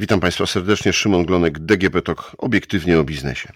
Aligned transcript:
Witam 0.00 0.20
Państwa 0.20 0.46
serdecznie. 0.46 0.92
Szymon 0.92 1.24
Glonek, 1.24 1.58
DGP 1.58 2.02
TOK, 2.02 2.36
obiektywnie 2.38 2.98
o 3.00 3.04
biznesie. 3.04 3.52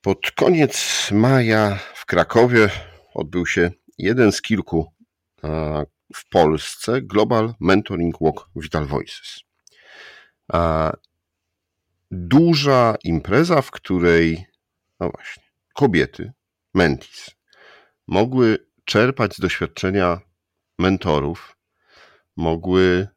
Pod 0.00 0.30
koniec 0.30 1.08
maja 1.12 1.78
w 1.94 2.06
Krakowie 2.06 2.68
odbył 3.14 3.46
się 3.46 3.70
jeden 3.98 4.32
z 4.32 4.42
kilku 4.42 4.92
w 6.14 6.28
Polsce 6.30 7.02
Global 7.02 7.54
Mentoring 7.60 8.16
Walk 8.20 8.48
Vital 8.56 8.86
Voices. 8.86 9.40
Duża 12.10 12.94
impreza, 13.04 13.62
w 13.62 13.70
której, 13.70 14.46
no 15.00 15.10
właśnie, 15.10 15.42
kobiety, 15.74 16.32
mentis, 16.74 17.30
mogły 18.06 18.66
czerpać 18.84 19.34
z 19.36 19.40
doświadczenia 19.40 20.20
mentorów, 20.78 21.56
mogły 22.36 23.08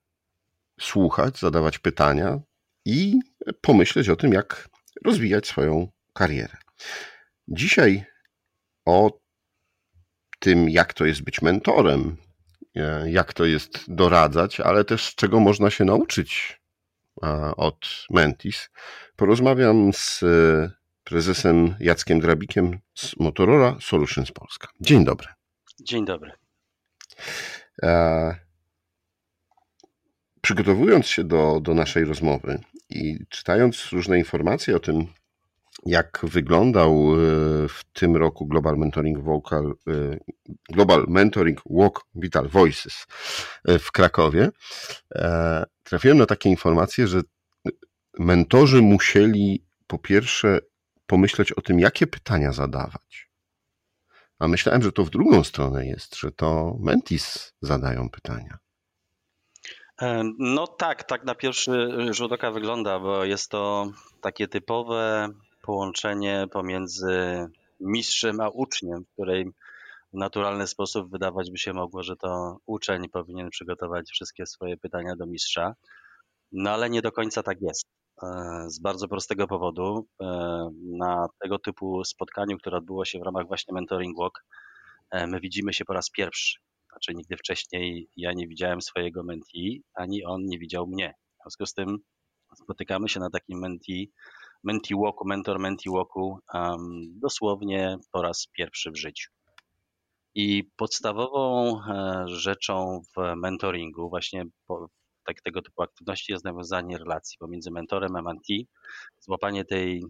słuchać, 0.79 1.39
zadawać 1.39 1.79
pytania 1.79 2.39
i 2.85 3.19
pomyśleć 3.61 4.09
o 4.09 4.15
tym, 4.15 4.33
jak 4.33 4.69
rozwijać 5.05 5.47
swoją 5.47 5.87
karierę. 6.13 6.57
Dzisiaj 7.47 8.05
o 8.85 9.19
tym, 10.39 10.69
jak 10.69 10.93
to 10.93 11.05
jest 11.05 11.21
być 11.21 11.41
mentorem, 11.41 12.17
e, 12.75 13.11
jak 13.11 13.33
to 13.33 13.45
jest 13.45 13.85
doradzać, 13.87 14.59
ale 14.59 14.85
też 14.85 15.15
czego 15.15 15.39
można 15.39 15.69
się 15.69 15.85
nauczyć 15.85 16.59
od 17.57 18.05
Mentis, 18.09 18.69
porozmawiam 19.15 19.93
z 19.93 20.23
e, 20.23 20.71
prezesem 21.03 21.75
Jackiem 21.79 22.19
Drabikiem 22.19 22.79
z 22.93 23.15
Motorola 23.19 23.77
Solutions 23.81 24.31
Polska. 24.31 24.67
Dzień 24.81 25.05
dobry. 25.05 25.27
Dzień 25.81 26.05
dobry. 26.05 26.31
Przygotowując 30.49 31.07
się 31.07 31.23
do, 31.23 31.59
do 31.61 31.73
naszej 31.73 32.05
rozmowy 32.05 32.59
i 32.89 33.19
czytając 33.29 33.89
różne 33.91 34.17
informacje 34.17 34.75
o 34.75 34.79
tym, 34.79 35.07
jak 35.85 36.19
wyglądał 36.23 36.91
e, 36.91 37.17
w 37.67 37.83
tym 37.93 38.15
roku 38.15 38.47
Global 38.47 38.77
Mentoring 38.77 39.19
Vocal, 39.19 39.73
e, 39.87 40.17
Global 40.69 41.05
Mentoring 41.07 41.61
Walk 41.69 42.05
Vital 42.15 42.47
Voices 42.47 43.05
e, 43.65 43.79
w 43.79 43.91
Krakowie, 43.91 44.49
trafiłem 45.83 46.17
na 46.17 46.25
takie 46.25 46.49
informacje, 46.49 47.07
że 47.07 47.21
mentorzy 48.19 48.81
musieli 48.81 49.65
po 49.87 49.97
pierwsze 49.97 50.59
pomyśleć 51.05 51.51
o 51.51 51.61
tym, 51.61 51.79
jakie 51.79 52.07
pytania 52.07 52.51
zadawać. 52.51 53.29
A 54.39 54.47
myślałem, 54.47 54.81
że 54.81 54.91
to 54.91 55.05
w 55.05 55.09
drugą 55.09 55.43
stronę 55.43 55.87
jest, 55.87 56.15
że 56.15 56.31
to 56.31 56.77
mentis 56.79 57.53
zadają 57.61 58.09
pytania. 58.09 58.57
No 60.37 60.67
tak, 60.67 61.03
tak 61.03 61.23
na 61.23 61.35
pierwszy 61.35 61.89
rzut 62.13 62.31
oka 62.31 62.51
wygląda, 62.51 62.99
bo 62.99 63.25
jest 63.25 63.51
to 63.51 63.91
takie 64.21 64.47
typowe 64.47 65.29
połączenie 65.61 66.47
pomiędzy 66.51 67.45
mistrzem 67.79 68.41
a 68.41 68.49
uczniem, 68.49 69.03
w 69.03 69.13
której 69.13 69.45
w 70.13 70.17
naturalny 70.17 70.67
sposób 70.67 71.11
wydawać 71.11 71.51
by 71.51 71.57
się 71.57 71.73
mogło, 71.73 72.03
że 72.03 72.15
to 72.15 72.57
uczeń 72.65 73.09
powinien 73.09 73.49
przygotować 73.49 74.09
wszystkie 74.09 74.45
swoje 74.45 74.77
pytania 74.77 75.15
do 75.15 75.25
mistrza, 75.25 75.73
no 76.51 76.71
ale 76.71 76.89
nie 76.89 77.01
do 77.01 77.11
końca 77.11 77.43
tak 77.43 77.61
jest. 77.61 77.85
E, 78.23 78.63
z 78.67 78.79
bardzo 78.79 79.07
prostego 79.07 79.47
powodu. 79.47 80.07
E, 80.21 80.69
na 80.83 81.27
tego 81.41 81.59
typu 81.59 82.03
spotkaniu, 82.03 82.57
które 82.57 82.77
odbyło 82.77 83.05
się 83.05 83.19
w 83.19 83.23
ramach 83.23 83.47
właśnie 83.47 83.73
Mentoring 83.73 84.17
Walk, 84.17 84.45
e, 85.11 85.27
my 85.27 85.39
widzimy 85.39 85.73
się 85.73 85.85
po 85.85 85.93
raz 85.93 86.09
pierwszy. 86.09 86.59
Znaczy 86.89 87.13
nigdy 87.13 87.37
wcześniej 87.37 88.09
ja 88.17 88.33
nie 88.33 88.47
widziałem 88.47 88.81
swojego 88.81 89.23
mentee, 89.23 89.81
ani 89.93 90.25
on 90.25 90.45
nie 90.45 90.59
widział 90.59 90.87
mnie. 90.87 91.13
W 91.39 91.43
związku 91.43 91.65
z 91.65 91.73
tym 91.73 91.97
spotykamy 92.55 93.09
się 93.09 93.19
na 93.19 93.29
takim 93.29 93.59
mentee, 93.59 94.07
mentee 94.63 94.95
walku, 94.95 95.27
mentor 95.27 95.59
mentee 95.59 95.89
walku 95.89 96.39
um, 96.53 97.19
dosłownie 97.19 97.97
po 98.11 98.21
raz 98.21 98.47
pierwszy 98.51 98.91
w 98.91 98.97
życiu. 98.97 99.31
I 100.35 100.63
podstawową 100.75 101.79
rzeczą 102.25 103.01
w 103.15 103.35
mentoringu, 103.35 104.09
właśnie 104.09 104.45
tak, 105.25 105.41
tego 105.41 105.61
typu 105.61 105.81
aktywności 105.81 106.31
jest 106.31 106.45
nawiązanie 106.45 106.97
relacji 106.97 107.37
pomiędzy 107.39 107.71
mentorem 107.71 108.15
a 108.15 108.21
mentee, 108.21 108.65
złapanie 109.19 109.65
tej, 109.65 110.03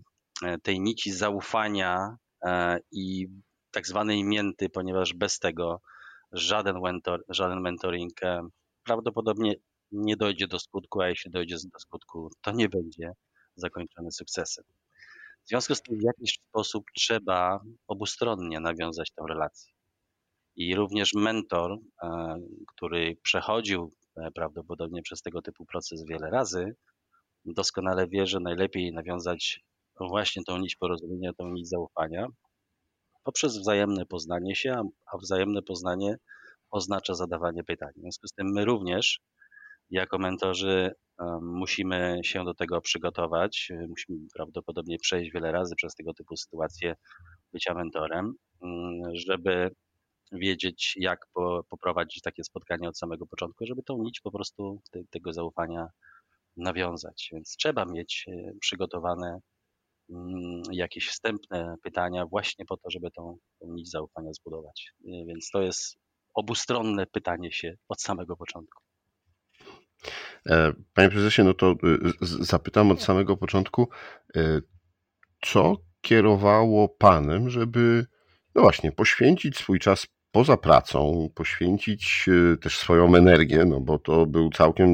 tej 0.64 0.80
nici 0.80 1.12
zaufania 1.12 2.18
e, 2.46 2.80
i 2.92 3.28
tak 3.72 3.88
zwanej 3.88 4.24
mięty, 4.24 4.70
ponieważ 4.70 5.14
bez 5.14 5.40
tego 5.40 5.82
żaden, 6.32 6.82
mentor, 6.82 7.24
żaden 7.30 7.62
mentoring 7.62 8.24
e, 8.24 8.42
prawdopodobnie 8.84 9.56
nie 9.92 10.18
dojdzie 10.18 10.48
do 10.48 10.60
skutku, 10.60 11.02
a 11.02 11.10
jeśli 11.10 11.32
dojdzie 11.32 11.56
do 11.74 11.80
skutku, 11.80 12.30
to 12.42 12.52
nie 12.52 12.70
będzie 12.70 13.12
zakończony 13.56 14.12
sukcesem. 14.12 14.66
W 15.46 15.50
związku 15.50 15.76
z 15.76 15.82
tym 15.82 16.00
w 16.00 16.04
jakiś 16.04 16.40
sposób 16.50 16.86
trzeba 16.96 17.60
obustronnie 17.88 18.60
nawiązać 18.60 19.12
tę 19.12 19.24
relację. 19.30 19.74
I 20.56 20.76
również 20.76 21.14
mentor, 21.14 21.78
e, 22.04 22.38
który 22.68 23.18
przechodził 23.24 23.94
e, 24.18 24.32
prawdopodobnie 24.32 25.02
przez 25.02 25.22
tego 25.22 25.42
typu 25.42 25.66
proces 25.66 26.06
wiele 26.06 26.30
razy, 26.30 26.76
doskonale 27.46 28.08
wie, 28.08 28.28
że 28.28 28.40
najlepiej 28.40 28.94
nawiązać 28.94 29.62
właśnie 30.00 30.44
tą 30.44 30.58
nić 30.58 30.76
porozumienia, 30.76 31.34
tą 31.34 31.50
nić 31.50 31.70
zaufania, 31.70 32.28
poprzez 33.24 33.58
wzajemne 33.58 34.06
poznanie 34.06 34.56
się, 34.56 34.90
a 35.14 35.18
wzajemne 35.18 35.62
poznanie 35.62 36.16
oznacza 36.72 37.14
zadawanie 37.14 37.64
pytań. 37.64 37.90
W 37.96 38.02
związku 38.02 38.28
z 38.28 38.34
tym 38.34 38.48
my 38.54 38.66
również 38.66 39.20
jako 39.90 40.18
mentorzy 40.18 40.92
musimy 41.42 42.20
się 42.24 42.46
do 42.46 42.54
tego 42.54 42.82
przygotować, 42.82 43.72
musimy 43.90 44.18
prawdopodobnie 44.34 44.98
przejść 44.98 45.32
wiele 45.34 45.52
razy 45.52 45.76
przez 45.76 45.96
tego 45.96 46.14
typu 46.14 46.38
sytuacje 46.38 46.96
bycia 47.54 47.74
mentorem, 47.74 48.34
mm, 48.62 49.16
żeby 49.16 49.72
wiedzieć, 50.32 50.94
jak 50.96 51.20
poprowadzić 51.70 52.22
takie 52.22 52.44
spotkanie 52.44 52.90
od 52.90 52.98
samego 52.98 53.28
początku, 53.28 53.66
żeby 53.66 53.84
tą 53.84 54.04
nić 54.04 54.22
po 54.22 54.32
prostu 54.32 54.82
tego 55.10 55.34
zaufania 55.34 55.88
nawiązać. 56.58 57.30
Więc 57.34 57.56
trzeba 57.58 57.86
mieć 57.86 58.26
e, 58.28 58.52
przygotowane 58.62 59.40
jakieś 60.72 61.08
wstępne 61.08 61.76
pytania 61.84 62.26
właśnie 62.26 62.66
po 62.66 62.78
to, 62.78 62.90
żeby 62.90 63.12
tą, 63.12 63.38
tą 63.60 63.68
nić 63.68 63.90
zaufania 63.90 64.34
zbudować. 64.34 64.92
Więc 65.28 65.50
to 65.54 65.62
jest 65.62 65.98
obustronne 66.34 67.06
pytanie 67.06 67.52
się 67.52 67.76
od 67.90 68.02
samego 68.02 68.38
początku. 68.38 68.84
E, 70.50 70.74
panie 70.94 71.10
prezesie, 71.10 71.44
no 71.44 71.54
to 71.54 71.72
y, 71.72 71.76
zapytam 72.22 72.92
od 72.92 73.02
samego 73.02 73.38
początku, 73.38 73.90
e, 74.36 74.62
co 75.42 75.78
kierowało 76.02 76.90
panem, 76.90 77.50
żeby 77.50 78.06
no 78.56 78.62
właśnie 78.62 78.92
poświęcić 78.92 79.58
swój 79.58 79.80
czas 79.80 80.08
poza 80.32 80.58
pracą, 80.58 81.30
poświęcić 81.36 82.26
y, 82.28 82.58
też 82.58 82.78
swoją 82.78 83.16
energię, 83.16 83.66
no 83.66 83.80
bo 83.80 84.00
to 84.00 84.26
był 84.26 84.50
całkiem 84.50 84.90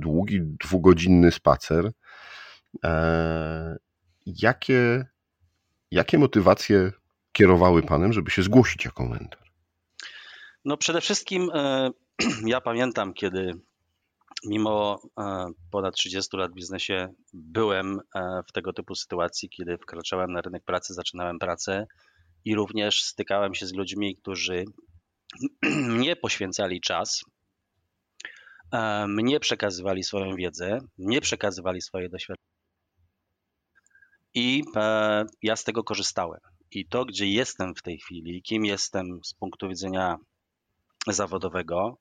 długi, 0.00 0.40
dwugodzinny 0.42 1.30
spacer 1.30 1.90
e, 2.84 3.76
Jakie, 4.26 5.06
jakie 5.90 6.18
motywacje 6.18 6.92
kierowały 7.32 7.82
Panem, 7.82 8.12
żeby 8.12 8.30
się 8.30 8.42
zgłosić 8.42 8.84
jako 8.84 9.04
mentor? 9.04 9.42
No 10.64 10.76
przede 10.76 11.00
wszystkim 11.00 11.50
e, 11.54 11.90
ja 12.46 12.60
pamiętam, 12.60 13.14
kiedy 13.14 13.52
mimo 14.46 15.02
e, 15.20 15.46
ponad 15.70 15.94
30 15.94 16.36
lat 16.36 16.50
w 16.50 16.54
biznesie 16.54 17.08
byłem 17.32 18.00
e, 18.14 18.42
w 18.48 18.52
tego 18.52 18.72
typu 18.72 18.94
sytuacji, 18.94 19.48
kiedy 19.48 19.78
wkraczałem 19.78 20.32
na 20.32 20.40
rynek 20.40 20.64
pracy, 20.64 20.94
zaczynałem 20.94 21.38
pracę 21.38 21.86
i 22.44 22.54
również 22.54 23.02
stykałem 23.02 23.54
się 23.54 23.66
z 23.66 23.74
ludźmi, 23.74 24.16
którzy 24.16 24.64
mnie 25.96 26.16
poświęcali 26.16 26.80
czas, 26.80 27.24
mnie 29.08 29.40
przekazywali 29.40 30.04
swoją 30.04 30.36
wiedzę, 30.36 30.78
mnie 30.98 31.20
przekazywali 31.20 31.80
swoje 31.80 32.08
doświadczenia 32.08 32.51
i 34.34 34.62
e, 34.76 35.24
ja 35.42 35.56
z 35.56 35.64
tego 35.64 35.84
korzystałem. 35.84 36.40
I 36.70 36.86
to, 36.86 37.04
gdzie 37.04 37.26
jestem 37.26 37.74
w 37.74 37.82
tej 37.82 37.98
chwili, 37.98 38.42
kim 38.42 38.64
jestem 38.64 39.20
z 39.24 39.34
punktu 39.34 39.68
widzenia 39.68 40.16
zawodowego, 41.06 41.98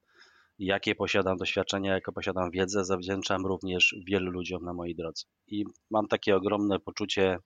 jakie 0.59 0.95
posiadam 0.95 1.37
doświadczenia, 1.37 1.93
jaką 1.93 2.11
posiadam 2.11 2.51
wiedzę, 2.51 2.85
zawdzięczam 2.85 3.45
również 3.45 3.95
wielu 4.07 4.31
ludziom 4.31 4.63
na 4.63 4.73
mojej 4.73 4.95
drodze. 4.95 5.23
I 5.47 5.65
mam 5.89 6.07
takie 6.07 6.35
ogromne 6.35 6.79
poczucie, 6.79 7.37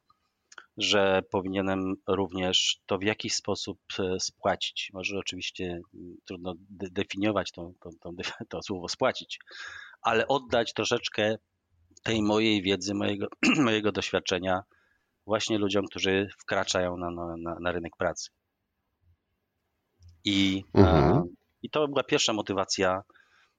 że 0.77 1.21
powinienem 1.31 1.95
również 2.07 2.79
to 2.85 2.97
w 2.97 3.03
jakiś 3.03 3.35
sposób 3.35 3.79
e, 3.99 4.19
spłacić. 4.19 4.89
Może 4.93 5.17
oczywiście 5.17 5.79
trudno 6.25 6.53
definiować 6.69 7.51
to, 7.51 7.71
to, 7.79 7.89
to, 8.01 8.11
to 8.49 8.61
słowo 8.61 8.87
spłacić, 8.87 9.39
ale 10.01 10.27
oddać 10.27 10.73
troszeczkę 10.73 11.37
tej 12.05 12.21
mojej 12.21 12.61
wiedzy, 12.61 12.93
mojego, 12.93 13.27
mojego 13.67 13.91
doświadczenia 13.91 14.63
właśnie 15.27 15.57
ludziom, 15.57 15.85
którzy 15.85 16.27
wkraczają 16.41 16.97
na, 16.97 17.11
na, 17.11 17.55
na 17.59 17.71
rynek 17.71 17.97
pracy. 17.97 18.29
I, 20.23 20.63
mhm. 20.73 21.23
I 21.61 21.69
to 21.69 21.87
była 21.87 22.03
pierwsza 22.03 22.33
motywacja 22.33 23.01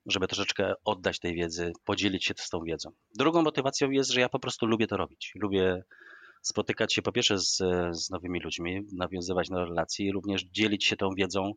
żeby 0.07 0.29
troszeczkę 0.29 0.75
oddać 0.85 1.19
tej 1.19 1.35
wiedzy, 1.35 1.73
podzielić 1.85 2.25
się 2.25 2.35
z 2.37 2.49
tą 2.49 2.61
wiedzą. 2.61 2.91
Drugą 3.19 3.43
motywacją 3.43 3.91
jest, 3.91 4.11
że 4.11 4.21
ja 4.21 4.29
po 4.29 4.39
prostu 4.39 4.67
lubię 4.67 4.87
to 4.87 4.97
robić. 4.97 5.33
Lubię 5.35 5.83
spotykać 6.43 6.95
się 6.95 7.03
po 7.03 7.13
pierwsze 7.13 7.39
z, 7.39 7.57
z 7.91 8.11
nowymi 8.11 8.41
ludźmi, 8.41 8.87
nawiązywać 8.93 9.51
nowe 9.51 9.65
relacje 9.65 10.07
i 10.07 10.13
również 10.13 10.45
dzielić 10.45 10.85
się 10.85 10.97
tą 10.97 11.11
wiedzą, 11.11 11.53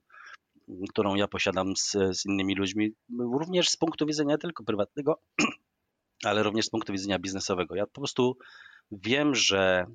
którą 0.89 1.15
ja 1.15 1.27
posiadam 1.27 1.75
z, 1.75 1.91
z 1.91 2.25
innymi 2.25 2.55
ludźmi, 2.55 2.93
również 3.19 3.69
z 3.69 3.77
punktu 3.77 4.05
widzenia 4.05 4.37
tylko 4.37 4.63
prywatnego, 4.63 5.21
ale 6.23 6.43
również 6.43 6.65
z 6.65 6.69
punktu 6.69 6.93
widzenia 6.93 7.19
biznesowego. 7.19 7.75
Ja 7.75 7.85
po 7.85 8.01
prostu 8.01 8.37
wiem, 8.91 9.35
że 9.35 9.85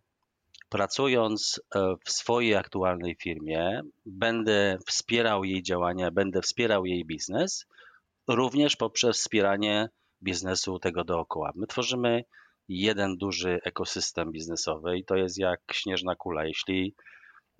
pracując 0.68 1.60
e, 1.74 1.94
w 2.04 2.10
swojej 2.10 2.54
aktualnej 2.54 3.16
firmie, 3.22 3.80
będę 4.06 4.78
wspierał 4.86 5.44
jej 5.44 5.62
działania, 5.62 6.10
będę 6.10 6.42
wspierał 6.42 6.86
jej 6.86 7.04
biznes, 7.04 7.66
również 8.28 8.76
poprzez 8.76 9.18
wspieranie 9.18 9.88
biznesu 10.22 10.78
tego 10.78 11.04
dookoła. 11.04 11.52
My 11.54 11.66
tworzymy 11.66 12.24
jeden 12.68 13.16
duży 13.16 13.60
ekosystem 13.64 14.32
biznesowy 14.32 14.98
i 14.98 15.04
to 15.04 15.16
jest 15.16 15.38
jak 15.38 15.60
śnieżna 15.72 16.16
kula. 16.16 16.44
Jeśli 16.44 16.94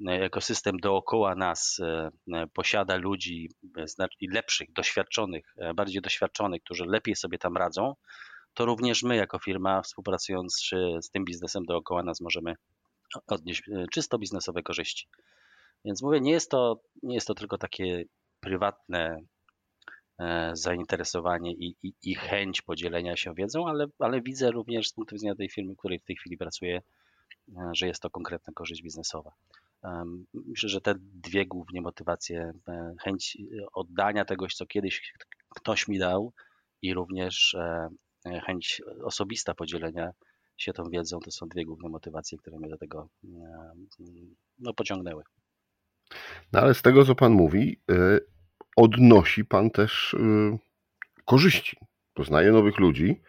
ekosystem 0.08 0.76
dookoła 0.76 1.34
nas 1.34 1.81
e, 1.81 2.10
e, 2.34 2.46
posiada 2.46 2.96
ludzi 2.96 3.50
lepszych, 4.20 4.72
doświadczonych, 4.72 5.55
bardziej 5.75 6.02
doświadczonych, 6.02 6.62
którzy 6.62 6.84
lepiej 6.87 7.17
sobie 7.17 7.38
tam 7.38 7.56
radzą, 7.56 7.94
to 8.54 8.64
również 8.64 9.02
my 9.02 9.16
jako 9.16 9.38
firma 9.38 9.82
współpracując 9.82 10.70
z 11.00 11.10
tym 11.10 11.24
biznesem 11.24 11.64
dookoła 11.64 12.02
nas 12.02 12.20
możemy 12.20 12.54
odnieść 13.26 13.68
e, 13.68 13.86
czysto 13.92 14.18
biznesowe 14.18 14.62
korzyści. 14.62 15.08
Więc 15.84 16.02
mówię, 16.02 16.20
nie 16.20 16.32
jest 16.32 16.50
to, 16.50 16.80
nie 17.02 17.14
jest 17.14 17.26
to 17.26 17.34
tylko 17.34 17.58
takie 17.58 18.04
prywatne 18.40 19.18
e, 20.18 20.50
zainteresowanie 20.54 21.52
i, 21.52 21.76
i, 21.82 21.92
i 22.02 22.14
chęć 22.14 22.62
podzielenia 22.62 23.16
się 23.16 23.34
wiedzą, 23.34 23.68
ale, 23.68 23.86
ale 23.98 24.22
widzę 24.22 24.50
również 24.50 24.88
z 24.88 24.92
punktu 24.92 25.14
widzenia 25.14 25.34
tej 25.34 25.50
firmy, 25.50 25.74
w 25.74 25.76
której 25.76 25.98
w 25.98 26.04
tej 26.04 26.16
chwili 26.16 26.36
pracuję, 26.36 26.82
e, 27.48 27.70
że 27.72 27.86
jest 27.86 28.02
to 28.02 28.10
konkretna 28.10 28.52
korzyść 28.52 28.82
biznesowa. 28.82 29.30
Myślę, 30.34 30.68
że 30.68 30.80
te 30.80 30.94
dwie 30.98 31.46
głównie 31.46 31.80
motywacje, 31.80 32.52
chęć 33.02 33.38
oddania 33.72 34.24
tegoś, 34.24 34.54
co 34.54 34.66
kiedyś 34.66 35.12
ktoś 35.48 35.88
mi 35.88 35.98
dał 35.98 36.32
i 36.82 36.94
również 36.94 37.56
chęć 38.46 38.82
osobista 39.02 39.54
podzielenia 39.54 40.10
się 40.56 40.72
tą 40.72 40.88
wiedzą, 40.90 41.20
to 41.20 41.30
są 41.30 41.48
dwie 41.48 41.64
główne 41.64 41.88
motywacje, 41.88 42.38
które 42.38 42.58
mnie 42.58 42.68
do 42.68 42.78
tego 42.78 43.08
e, 43.24 43.72
no, 44.58 44.74
pociągnęły. 44.74 45.22
No 46.52 46.60
ale 46.60 46.74
z 46.74 46.82
tego, 46.82 47.04
co 47.04 47.14
Pan 47.14 47.32
mówi, 47.32 47.80
e, 47.90 48.20
odnosi 48.76 49.44
Pan 49.44 49.70
też 49.70 50.14
e, 50.14 50.58
korzyści. 51.24 51.76
Poznaje 52.14 52.52
nowych 52.52 52.78
ludzi, 52.78 53.20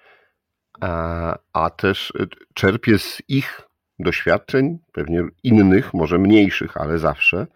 a, 0.81 1.37
a 1.53 1.69
też 1.69 2.13
czerpie 2.53 2.99
z 2.99 3.21
ich 3.27 3.61
doświadczeń, 3.99 4.79
pewnie 4.91 5.23
innych, 5.43 5.93
może 5.93 6.17
mniejszych, 6.17 6.77
ale 6.77 6.99
zawsze. 6.99 7.47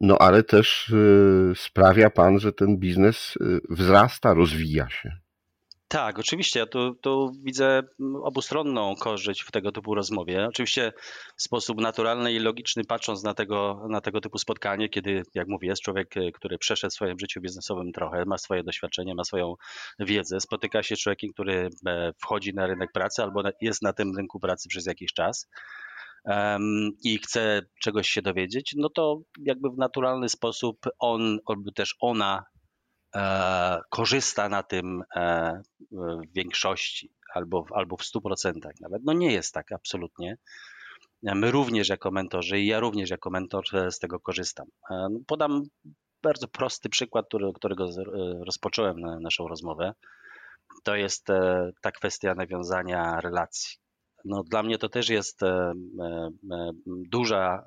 No 0.00 0.18
ale 0.18 0.42
też 0.42 0.94
sprawia 1.54 2.10
Pan, 2.10 2.38
że 2.40 2.52
ten 2.52 2.76
biznes 2.76 3.34
wzrasta, 3.70 4.34
rozwija 4.34 4.90
się. 4.90 5.25
Tak, 5.88 6.18
oczywiście. 6.18 6.60
Ja 6.60 6.66
tu, 6.66 6.94
tu 6.94 7.32
widzę 7.42 7.82
obustronną 8.22 8.94
korzyść 8.96 9.42
w 9.42 9.50
tego 9.50 9.72
typu 9.72 9.94
rozmowie. 9.94 10.46
Oczywiście 10.46 10.92
w 11.36 11.42
sposób 11.42 11.80
naturalny 11.80 12.32
i 12.32 12.38
logiczny, 12.38 12.84
patrząc 12.84 13.22
na 13.22 13.34
tego, 13.34 13.86
na 13.88 14.00
tego 14.00 14.20
typu 14.20 14.38
spotkanie, 14.38 14.88
kiedy, 14.88 15.22
jak 15.34 15.48
mówię, 15.48 15.68
jest 15.68 15.82
człowiek, 15.82 16.16
e, 16.16 16.32
który 16.32 16.58
przeszedł 16.58 16.90
w 16.90 16.94
swoim 16.94 17.18
życiu 17.18 17.40
biznesowym 17.40 17.92
trochę, 17.92 18.24
ma 18.24 18.38
swoje 18.38 18.62
doświadczenie, 18.62 19.14
ma 19.14 19.24
swoją 19.24 19.54
wiedzę, 19.98 20.40
spotyka 20.40 20.82
się 20.82 20.96
z 20.96 21.00
człowiekiem, 21.00 21.30
który 21.32 21.70
e, 21.86 22.12
wchodzi 22.18 22.54
na 22.54 22.66
rynek 22.66 22.92
pracy 22.92 23.22
albo 23.22 23.42
jest 23.60 23.82
na 23.82 23.92
tym 23.92 24.16
rynku 24.16 24.40
pracy 24.40 24.68
przez 24.68 24.86
jakiś 24.86 25.12
czas 25.12 25.48
i 27.04 27.18
chce 27.18 27.62
czegoś 27.80 28.08
się 28.08 28.22
dowiedzieć, 28.22 28.74
no 28.76 28.88
to 28.88 29.20
jakby 29.38 29.70
w 29.70 29.78
naturalny 29.78 30.28
sposób 30.28 30.86
on 30.98 31.38
albo 31.46 31.72
też 31.72 31.96
ona 32.00 32.44
korzysta 33.90 34.48
na 34.48 34.62
tym 34.62 35.02
e, 35.16 35.62
w 35.92 36.32
większości 36.32 37.12
albo, 37.34 37.66
albo 37.74 37.96
w 37.96 38.02
100% 38.02 38.52
nawet. 38.80 39.02
No 39.04 39.12
nie 39.12 39.32
jest 39.32 39.54
tak 39.54 39.72
absolutnie. 39.72 40.38
My 41.22 41.50
również 41.50 41.88
jako 41.88 42.10
mentorzy 42.10 42.58
i 42.58 42.66
ja 42.66 42.80
również 42.80 43.10
jako 43.10 43.30
mentor 43.30 43.64
e, 43.72 43.90
z 43.90 43.98
tego 43.98 44.20
korzystam. 44.20 44.66
No, 44.90 45.10
podam 45.26 45.62
bardzo 46.22 46.48
prosty 46.48 46.88
przykład, 46.88 47.26
który, 47.28 47.52
którego 47.54 47.86
rozpocząłem 48.46 49.00
na 49.00 49.20
naszą 49.20 49.48
rozmowę. 49.48 49.92
To 50.84 50.96
jest 50.96 51.26
ta 51.82 51.92
kwestia 51.92 52.34
nawiązania 52.34 53.20
relacji. 53.20 53.78
No, 54.24 54.42
dla 54.42 54.62
mnie 54.62 54.78
to 54.78 54.88
też 54.88 55.08
jest 55.08 55.40
duża 56.86 57.64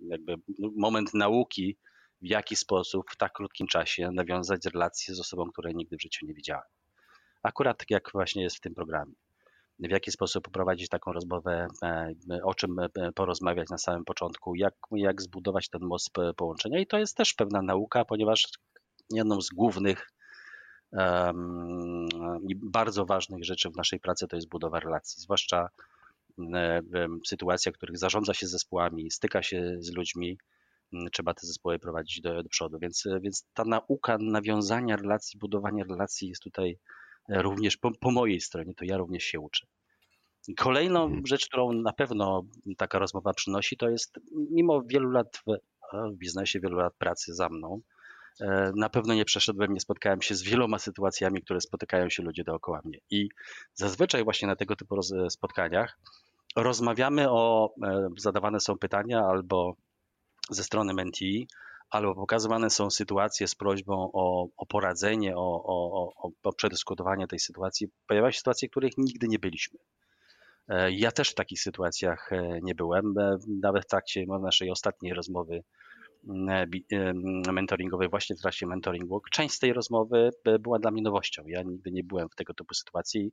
jakby 0.00 0.36
moment 0.76 1.14
nauki, 1.14 1.76
w 2.24 2.26
jaki 2.26 2.56
sposób 2.56 3.10
w 3.10 3.16
tak 3.16 3.32
krótkim 3.32 3.66
czasie 3.66 4.10
nawiązać 4.12 4.66
relacje 4.66 5.14
z 5.14 5.20
osobą, 5.20 5.50
której 5.52 5.74
nigdy 5.74 5.96
w 5.96 6.02
życiu 6.02 6.26
nie 6.26 6.34
widziałem. 6.34 6.64
Akurat 7.42 7.78
tak 7.78 7.90
jak 7.90 8.10
właśnie 8.12 8.42
jest 8.42 8.56
w 8.56 8.60
tym 8.60 8.74
programie. 8.74 9.12
W 9.78 9.90
jaki 9.90 10.10
sposób 10.10 10.44
poprowadzić 10.44 10.88
taką 10.88 11.12
rozmowę, 11.12 11.66
e, 11.82 12.14
o 12.42 12.54
czym 12.54 12.78
e, 12.78 12.88
porozmawiać 13.14 13.68
na 13.68 13.78
samym 13.78 14.04
początku, 14.04 14.54
jak, 14.54 14.74
jak 14.92 15.22
zbudować 15.22 15.68
ten 15.68 15.82
most 15.82 16.10
połączenia. 16.36 16.78
I 16.78 16.86
to 16.86 16.98
jest 16.98 17.16
też 17.16 17.34
pewna 17.34 17.62
nauka, 17.62 18.04
ponieważ 18.04 18.48
jedną 19.10 19.40
z 19.40 19.48
głównych 19.48 20.10
i 22.48 22.56
bardzo 22.56 23.06
ważnych 23.06 23.44
rzeczy 23.44 23.70
w 23.70 23.76
naszej 23.76 24.00
pracy 24.00 24.28
to 24.28 24.36
jest 24.36 24.48
budowa 24.48 24.80
relacji, 24.80 25.22
zwłaszcza 25.22 25.68
w 27.22 27.28
sytuacjach, 27.28 27.74
w 27.74 27.76
których 27.76 27.98
zarządza 27.98 28.34
się 28.34 28.46
zespołami, 28.46 29.10
styka 29.10 29.42
się 29.42 29.76
z 29.78 29.92
ludźmi, 29.92 30.38
trzeba 31.12 31.34
te 31.34 31.46
zespoły 31.46 31.78
prowadzić 31.78 32.20
do, 32.20 32.42
do 32.42 32.48
przodu. 32.48 32.78
Więc, 32.78 33.06
e, 33.06 33.20
więc 33.20 33.46
ta 33.54 33.64
nauka 33.64 34.18
nawiązania 34.20 34.96
relacji, 34.96 35.38
budowania 35.38 35.84
relacji 35.84 36.28
jest 36.28 36.42
tutaj 36.42 36.78
e, 37.28 37.42
również 37.42 37.76
po, 37.76 37.90
po 38.00 38.10
mojej 38.10 38.40
stronie, 38.40 38.74
to 38.74 38.84
ja 38.84 38.96
również 38.96 39.24
się 39.24 39.40
uczę. 39.40 39.66
Kolejną 40.56 41.04
mhm. 41.04 41.26
rzecz, 41.26 41.46
którą 41.46 41.72
na 41.72 41.92
pewno 41.92 42.42
taka 42.76 42.98
rozmowa 42.98 43.32
przynosi, 43.32 43.76
to 43.76 43.90
jest 43.90 44.20
mimo 44.50 44.82
wielu 44.82 45.10
lat 45.10 45.36
w, 45.36 45.42
w 46.12 46.16
biznesie, 46.16 46.60
wielu 46.60 46.76
lat 46.76 46.94
pracy 46.98 47.34
za 47.34 47.48
mną, 47.48 47.80
e, 48.40 48.72
na 48.76 48.88
pewno 48.88 49.14
nie 49.14 49.24
przeszedłem, 49.24 49.74
nie 49.74 49.80
spotkałem 49.80 50.22
się 50.22 50.34
z 50.34 50.42
wieloma 50.42 50.78
sytuacjami, 50.78 51.42
które 51.42 51.60
spotykają 51.60 52.10
się 52.10 52.22
ludzie 52.22 52.44
dookoła 52.44 52.80
mnie. 52.84 52.98
I 53.10 53.28
zazwyczaj 53.74 54.24
właśnie 54.24 54.48
na 54.48 54.56
tego 54.56 54.76
typu 54.76 55.02
spotkaniach 55.28 55.98
rozmawiamy 56.56 57.30
o, 57.30 57.74
zadawane 58.18 58.60
są 58.60 58.78
pytania 58.78 59.26
albo 59.26 59.76
ze 60.50 60.64
strony 60.64 60.94
Menti, 60.94 61.48
albo 61.90 62.14
pokazywane 62.14 62.70
są 62.70 62.90
sytuacje 62.90 63.48
z 63.48 63.54
prośbą 63.54 64.10
o, 64.12 64.48
o 64.56 64.66
poradzenie, 64.66 65.36
o, 65.36 65.62
o, 65.64 66.12
o, 66.42 66.52
przedyskutowanie 66.52 67.26
tej 67.26 67.38
sytuacji. 67.38 67.88
Pojawiają 68.06 68.30
się 68.30 68.38
sytuacje, 68.38 68.68
w 68.68 68.70
których 68.70 68.92
nigdy 68.98 69.28
nie 69.28 69.38
byliśmy. 69.38 69.78
E, 70.68 70.92
ja 70.92 71.12
też 71.12 71.30
w 71.30 71.34
takich 71.34 71.60
sytuacjach 71.60 72.32
e, 72.32 72.58
nie 72.62 72.74
byłem. 72.74 73.18
E, 73.18 73.38
nawet 73.62 73.84
w 73.84 73.86
trakcie 73.86 74.26
naszej 74.26 74.70
ostatniej 74.70 75.14
rozmowy 75.14 75.64
mentoringowej, 77.52 78.08
właśnie 78.08 78.36
w 78.36 78.40
trakcie 78.40 78.66
mentoring 78.66 79.10
walk, 79.10 79.30
część 79.30 79.54
z 79.54 79.58
tej 79.58 79.72
rozmowy 79.72 80.30
była 80.60 80.78
dla 80.78 80.90
mnie 80.90 81.02
nowością. 81.02 81.42
Ja 81.46 81.62
nigdy 81.62 81.90
nie 81.92 82.04
byłem 82.04 82.28
w 82.28 82.34
tego 82.34 82.54
typu 82.54 82.74
sytuacji 82.74 83.32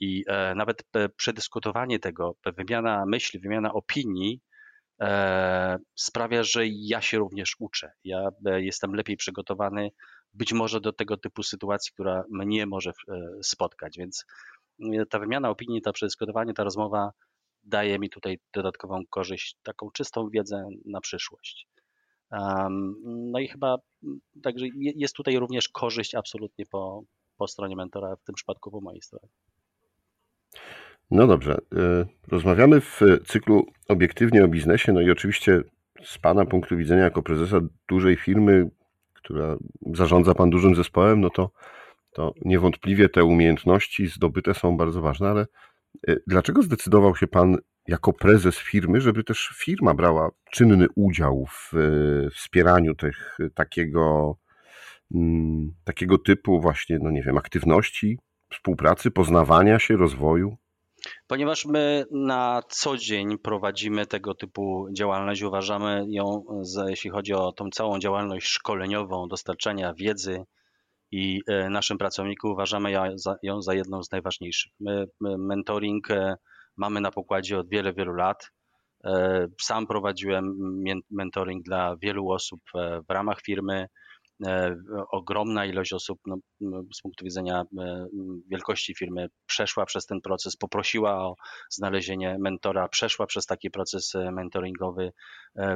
i 0.00 0.24
nawet 0.56 0.82
przedyskutowanie 1.16 1.98
tego, 1.98 2.36
wymiana 2.56 3.06
myśli, 3.06 3.40
wymiana 3.40 3.72
opinii 3.72 4.40
sprawia, 5.94 6.42
że 6.42 6.62
ja 6.66 7.00
się 7.00 7.18
również 7.18 7.56
uczę. 7.58 7.92
Ja 8.04 8.28
e, 8.46 8.62
jestem 8.62 8.94
lepiej 8.94 9.16
przygotowany 9.16 9.90
być 10.32 10.52
może 10.52 10.80
do 10.80 10.92
tego 10.92 11.16
typu 11.16 11.42
sytuacji, 11.42 11.92
która 11.92 12.24
mnie 12.30 12.66
może 12.66 12.90
e, 12.90 12.94
spotkać, 13.42 13.98
więc 13.98 14.24
ta 15.10 15.18
wymiana 15.18 15.50
opinii, 15.50 15.82
to 15.82 15.92
przedyskutowanie, 15.92 16.54
ta 16.54 16.64
rozmowa 16.64 17.10
daje 17.64 17.98
mi 17.98 18.10
tutaj 18.10 18.38
dodatkową 18.54 19.02
korzyść, 19.10 19.56
taką 19.62 19.90
czystą 19.90 20.28
wiedzę 20.30 20.68
na 20.84 21.00
przyszłość. 21.00 21.68
No 23.04 23.38
i 23.38 23.48
chyba 23.48 23.76
także 24.42 24.66
jest 24.74 25.14
tutaj 25.14 25.38
również 25.38 25.68
korzyść 25.68 26.14
absolutnie 26.14 26.66
po, 26.66 27.02
po 27.36 27.48
stronie 27.48 27.76
mentora, 27.76 28.16
w 28.16 28.24
tym 28.24 28.34
przypadku 28.34 28.70
po 28.70 28.80
mojej 28.80 29.02
stronie. 29.02 29.28
No 31.10 31.26
dobrze. 31.26 31.58
Y, 31.72 32.06
rozmawiamy 32.28 32.80
w 32.80 33.00
cyklu 33.26 33.66
obiektywnie 33.88 34.44
o 34.44 34.48
biznesie, 34.48 34.92
no 34.92 35.00
i 35.00 35.10
oczywiście 35.10 35.62
z 36.04 36.18
Pana 36.18 36.44
punktu 36.44 36.76
widzenia 36.76 37.02
jako 37.02 37.22
prezesa 37.22 37.60
dużej 37.88 38.16
firmy, 38.16 38.70
która 39.14 39.56
zarządza 39.92 40.34
Pan 40.34 40.50
dużym 40.50 40.74
zespołem, 40.74 41.20
no 41.20 41.30
to, 41.30 41.50
to 42.12 42.32
niewątpliwie 42.44 43.08
te 43.08 43.24
umiejętności 43.24 44.06
zdobyte 44.06 44.54
są 44.54 44.76
bardzo 44.76 45.02
ważne, 45.02 45.28
ale 45.28 45.46
y, 46.08 46.22
dlaczego 46.26 46.62
zdecydował 46.62 47.16
się 47.16 47.26
Pan 47.26 47.56
jako 47.88 48.12
prezes 48.12 48.58
firmy, 48.58 49.00
żeby 49.00 49.24
też 49.24 49.52
firma 49.56 49.94
brała 49.94 50.30
czynny 50.50 50.86
udział 50.94 51.46
w 51.50 51.74
y, 51.74 52.30
wspieraniu 52.30 52.94
tych, 52.94 53.38
takiego 53.54 54.36
mm, 55.14 55.72
takiego 55.84 56.18
typu 56.18 56.60
właśnie, 56.60 56.98
no 57.02 57.10
nie 57.10 57.22
wiem, 57.22 57.38
aktywności, 57.38 58.18
współpracy, 58.50 59.10
poznawania 59.10 59.78
się, 59.78 59.96
rozwoju? 59.96 60.56
Ponieważ 61.28 61.66
my 61.66 62.04
na 62.10 62.62
co 62.68 62.96
dzień 62.96 63.38
prowadzimy 63.38 64.06
tego 64.06 64.34
typu 64.34 64.88
działalność, 64.92 65.42
uważamy 65.42 66.06
ją, 66.08 66.44
za, 66.60 66.90
jeśli 66.90 67.10
chodzi 67.10 67.34
o 67.34 67.52
tą 67.52 67.70
całą 67.70 67.98
działalność 67.98 68.46
szkoleniową, 68.46 69.28
dostarczania 69.28 69.94
wiedzy 69.94 70.44
i 71.10 71.40
e, 71.46 71.70
naszym 71.70 71.98
pracownikom, 71.98 72.50
uważamy 72.50 72.90
ją 72.90 73.18
za, 73.18 73.36
ją 73.42 73.62
za 73.62 73.74
jedną 73.74 74.02
z 74.02 74.10
najważniejszych. 74.10 74.72
My, 74.80 75.06
my 75.20 75.38
mentoring 75.38 76.10
e, 76.10 76.36
mamy 76.76 77.00
na 77.00 77.10
pokładzie 77.10 77.58
od 77.58 77.68
wielu, 77.68 77.94
wielu 77.94 78.14
lat. 78.14 78.50
E, 79.04 79.46
sam 79.60 79.86
prowadziłem 79.86 80.54
mentoring 81.10 81.64
dla 81.64 81.96
wielu 81.96 82.30
osób 82.30 82.60
w 83.08 83.10
ramach 83.12 83.40
firmy. 83.42 83.86
E, 84.46 84.76
ogromna 85.10 85.66
ilość 85.66 85.92
osób 85.92 86.20
no, 86.26 86.36
no, 86.60 86.82
z 86.94 87.00
punktu 87.00 87.24
widzenia 87.24 87.64
e, 87.78 88.06
wielkości 88.50 88.94
firmy 88.94 89.28
przeszła 89.46 89.86
przez 89.86 90.06
ten 90.06 90.20
proces, 90.20 90.56
poprosiła 90.56 91.24
o 91.24 91.34
znalezienie 91.70 92.36
mentora, 92.38 92.88
przeszła 92.88 93.26
przez 93.26 93.46
taki 93.46 93.70
proces 93.70 94.14
e, 94.14 94.30
mentoringowy, 94.30 95.12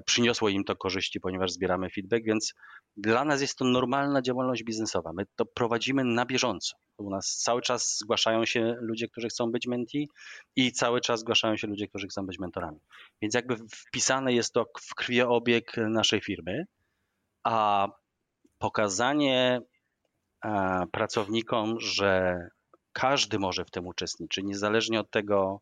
przyniosło 0.06 0.48
im 0.48 0.64
to 0.64 0.76
korzyści, 0.76 1.20
ponieważ 1.20 1.52
zbieramy 1.52 1.90
feedback, 1.90 2.24
więc 2.24 2.54
dla 2.96 3.24
nas 3.24 3.40
jest 3.40 3.58
to 3.58 3.64
normalna 3.64 4.22
działalność 4.22 4.64
biznesowa. 4.64 5.12
My 5.12 5.24
to 5.36 5.44
prowadzimy 5.46 6.04
na 6.04 6.26
bieżąco. 6.26 6.76
U 6.98 7.10
nas 7.10 7.36
cały 7.44 7.62
czas 7.62 7.98
zgłaszają 7.98 8.44
się 8.44 8.76
ludzie, 8.80 9.08
którzy 9.08 9.28
chcą 9.28 9.50
być 9.50 9.66
menti 9.66 10.08
i 10.56 10.72
cały 10.72 11.00
czas 11.00 11.20
zgłaszają 11.20 11.56
się 11.56 11.66
ludzie, 11.66 11.88
którzy 11.88 12.06
chcą 12.06 12.26
być 12.26 12.38
mentorami. 12.38 12.78
Więc 13.22 13.34
jakby 13.34 13.56
wpisane 13.56 14.32
jest 14.32 14.52
to 14.52 14.66
w 14.80 14.94
krwiobieg 14.94 15.76
naszej 15.76 16.20
firmy, 16.20 16.64
a 17.44 17.88
pokazanie 18.62 19.60
e, 20.44 20.84
pracownikom, 20.92 21.80
że 21.80 22.38
każdy 22.92 23.38
może 23.38 23.64
w 23.64 23.70
tym 23.70 23.86
uczestniczyć, 23.86 24.44
niezależnie 24.44 25.00
od 25.00 25.10
tego, 25.10 25.60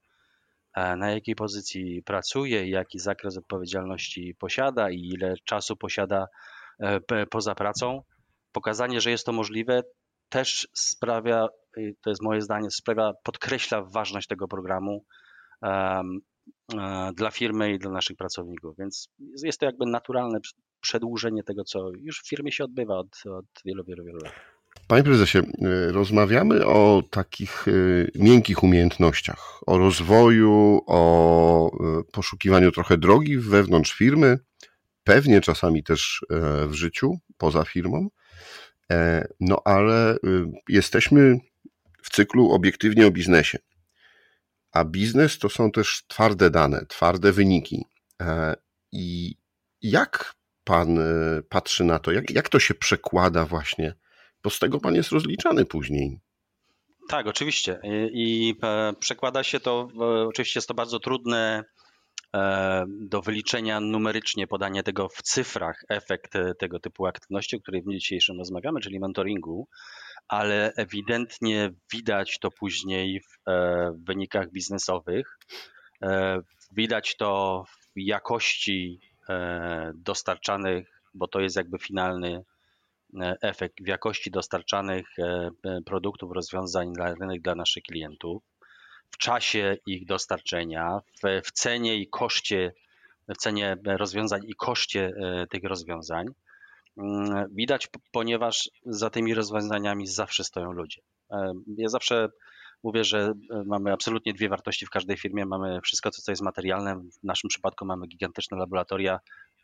e, 0.75 0.97
na 0.97 1.11
jakiej 1.11 1.35
pozycji 1.35 2.03
pracuje, 2.03 2.69
jaki 2.71 2.99
zakres 2.99 3.37
odpowiedzialności 3.37 4.35
posiada 4.39 4.91
i 4.91 4.99
ile 4.99 5.35
czasu 5.45 5.77
posiada 5.77 6.27
e, 6.81 7.27
poza 7.27 7.55
pracą. 7.55 8.03
Pokazanie, 8.53 9.01
że 9.01 9.11
jest 9.11 9.27
to 9.27 9.33
możliwe, 9.33 9.83
też 10.29 10.69
sprawia, 10.73 11.47
to 12.03 12.11
jest 12.11 12.23
moje 12.23 12.41
zdanie, 12.41 12.71
sprawia, 12.71 13.13
podkreśla 13.23 13.83
ważność 13.83 14.27
tego 14.27 14.49
programu 14.49 15.05
dla 17.15 17.31
firmy 17.31 17.73
i 17.73 17.79
dla 17.79 17.91
naszych 17.91 18.17
pracowników. 18.17 18.77
Więc 18.79 19.09
jest 19.45 19.61
to 19.61 19.67
jakby 19.67 19.87
naturalne 19.87 20.41
przedłużenie 20.81 21.43
tego, 21.43 21.65
co 21.65 21.91
już 21.99 22.21
w 22.21 22.29
firmie 22.29 22.53
się 22.53 22.65
odbywa 22.65 22.99
od, 22.99 23.23
od 23.27 23.47
wielu, 23.65 23.85
wielu, 23.85 24.05
wielu 24.05 24.19
lat. 24.25 24.33
Panie 24.87 25.03
prezesie, 25.03 25.39
y, 25.39 25.93
rozmawiamy 25.93 26.67
o 26.67 27.03
takich 27.11 27.69
y, 27.69 28.11
miękkich 28.15 28.63
umiejętnościach, 28.63 29.61
o 29.67 29.79
rozwoju, 29.79 30.81
o 30.87 31.71
y, 32.01 32.13
poszukiwaniu 32.13 32.73
trochę 32.73 32.99
drogi 32.99 33.39
wewnątrz 33.39 33.93
firmy, 33.95 34.39
pewnie 35.05 35.41
czasami 35.41 35.83
też 35.83 36.25
e, 36.31 36.67
w 36.67 36.75
życiu, 36.75 37.19
poza 37.39 37.65
firmą. 37.65 38.09
E, 38.93 39.29
no 39.41 39.63
ale 39.65 40.17
jesteśmy 40.69 41.41
w 42.03 42.11
cyklu 42.11 42.53
obiektywnie 42.53 43.07
o 43.07 43.11
biznesie. 43.11 43.59
A 44.73 44.85
biznes 44.85 45.39
to 45.39 45.49
są 45.49 45.73
też 45.73 46.05
twarde 46.09 46.51
dane, 46.51 46.87
twarde 46.87 47.33
wyniki. 47.33 47.85
E, 48.23 48.55
I 48.93 49.37
jak 49.83 50.35
pan 50.71 50.99
e, 50.99 51.43
patrzy 51.49 51.85
na 51.85 51.99
to? 51.99 52.13
Jak, 52.13 52.31
jak 52.31 52.49
to 52.49 52.61
się 52.61 52.75
przekłada 52.75 53.45
właśnie? 53.45 53.95
Bo 54.43 54.51
z 54.51 54.59
tego 54.59 54.81
pan 54.81 54.95
jest 54.95 55.13
rozliczany 55.13 55.65
później. 55.65 56.21
Tak, 57.09 57.27
oczywiście. 57.27 57.81
I, 58.13 58.55
e, 58.63 58.93
przekłada 59.01 59.43
się 59.43 59.61
to, 59.61 59.89
oczywiście 60.29 60.59
jest 60.59 60.69
to 60.69 60.75
bardzo 60.75 61.01
trudne 61.01 61.65
e, 62.37 62.85
do 62.89 63.23
wyliczenia 63.23 63.81
numerycznie, 63.81 64.47
podanie 64.47 64.83
tego 64.83 65.09
w 65.09 65.23
cyfrach, 65.23 65.85
efekt 65.89 66.33
tego 66.59 66.81
typu 66.81 67.07
aktywności, 67.07 67.57
o 67.57 67.61
której 67.61 67.83
w 67.83 67.85
dniu 67.85 67.99
dzisiejszym 67.99 68.39
rozmawiamy, 68.39 68.81
czyli 68.81 69.01
mentoringu, 69.01 69.69
ale 70.29 70.73
ewidentnie 70.77 71.71
widać 71.93 72.39
to 72.39 72.51
później 72.51 73.21
w 73.21 73.53
wynikach 74.07 74.51
biznesowych. 74.51 75.39
Widać 76.73 77.17
to 77.17 77.65
w 77.97 78.01
jakości 78.01 79.01
E, 79.01 79.10
dostarczanych, 79.95 81.03
bo 81.15 81.29
to 81.29 81.41
jest 81.41 81.57
jakby 81.57 81.79
finalny 81.79 82.45
e, 83.21 83.37
efekt 83.43 83.85
w 83.85 83.87
jakości 83.87 84.31
dostarczanych 84.31 85.07
e, 85.19 85.51
produktów, 85.87 86.33
rozwiązań 86.33 86.93
dla 86.93 87.15
rynek 87.15 87.43
dla 87.43 87.55
naszych 87.55 87.83
klientów, 87.83 88.43
w 89.11 89.19
czasie 89.19 89.77
ich 89.87 90.07
dostarczenia, 90.07 91.01
w, 91.23 91.47
w 91.47 91.53
cenie 91.53 91.97
i 91.97 92.09
koszcie, 92.09 92.73
w 93.29 93.37
cenie 93.37 93.77
rozwiązań 93.85 94.41
i 94.47 94.55
koszcie 94.55 95.13
tych 95.51 95.65
rozwiązań. 95.65 96.27
Mm, 96.97 97.47
widać, 97.55 97.89
ponieważ 98.13 98.71
za 98.87 99.11
tymi 99.11 99.35
rozwiązaniami 99.35 100.07
zawsze 100.07 100.45
stoją 100.45 100.73
ludzie. 100.73 101.03
Ja 101.77 101.89
zawsze 101.89 102.29
mówię, 102.83 103.05
że 103.05 103.33
mamy 103.67 103.93
absolutnie 103.93 104.33
dwie 104.33 104.49
wartości 104.49 104.87
w 104.87 104.91
każdej 104.91 105.17
firmie. 105.17 105.47
Mamy 105.47 105.81
wszystko, 105.81 106.11
co 106.11 106.33
jest 106.33 106.43
materialne. 106.43 106.97
W 106.97 107.23
naszym 107.23 107.49
przypadku 107.49 107.85
mamy 107.85 108.07
gigantyczne 108.07 108.59
laboratoria 108.59 109.21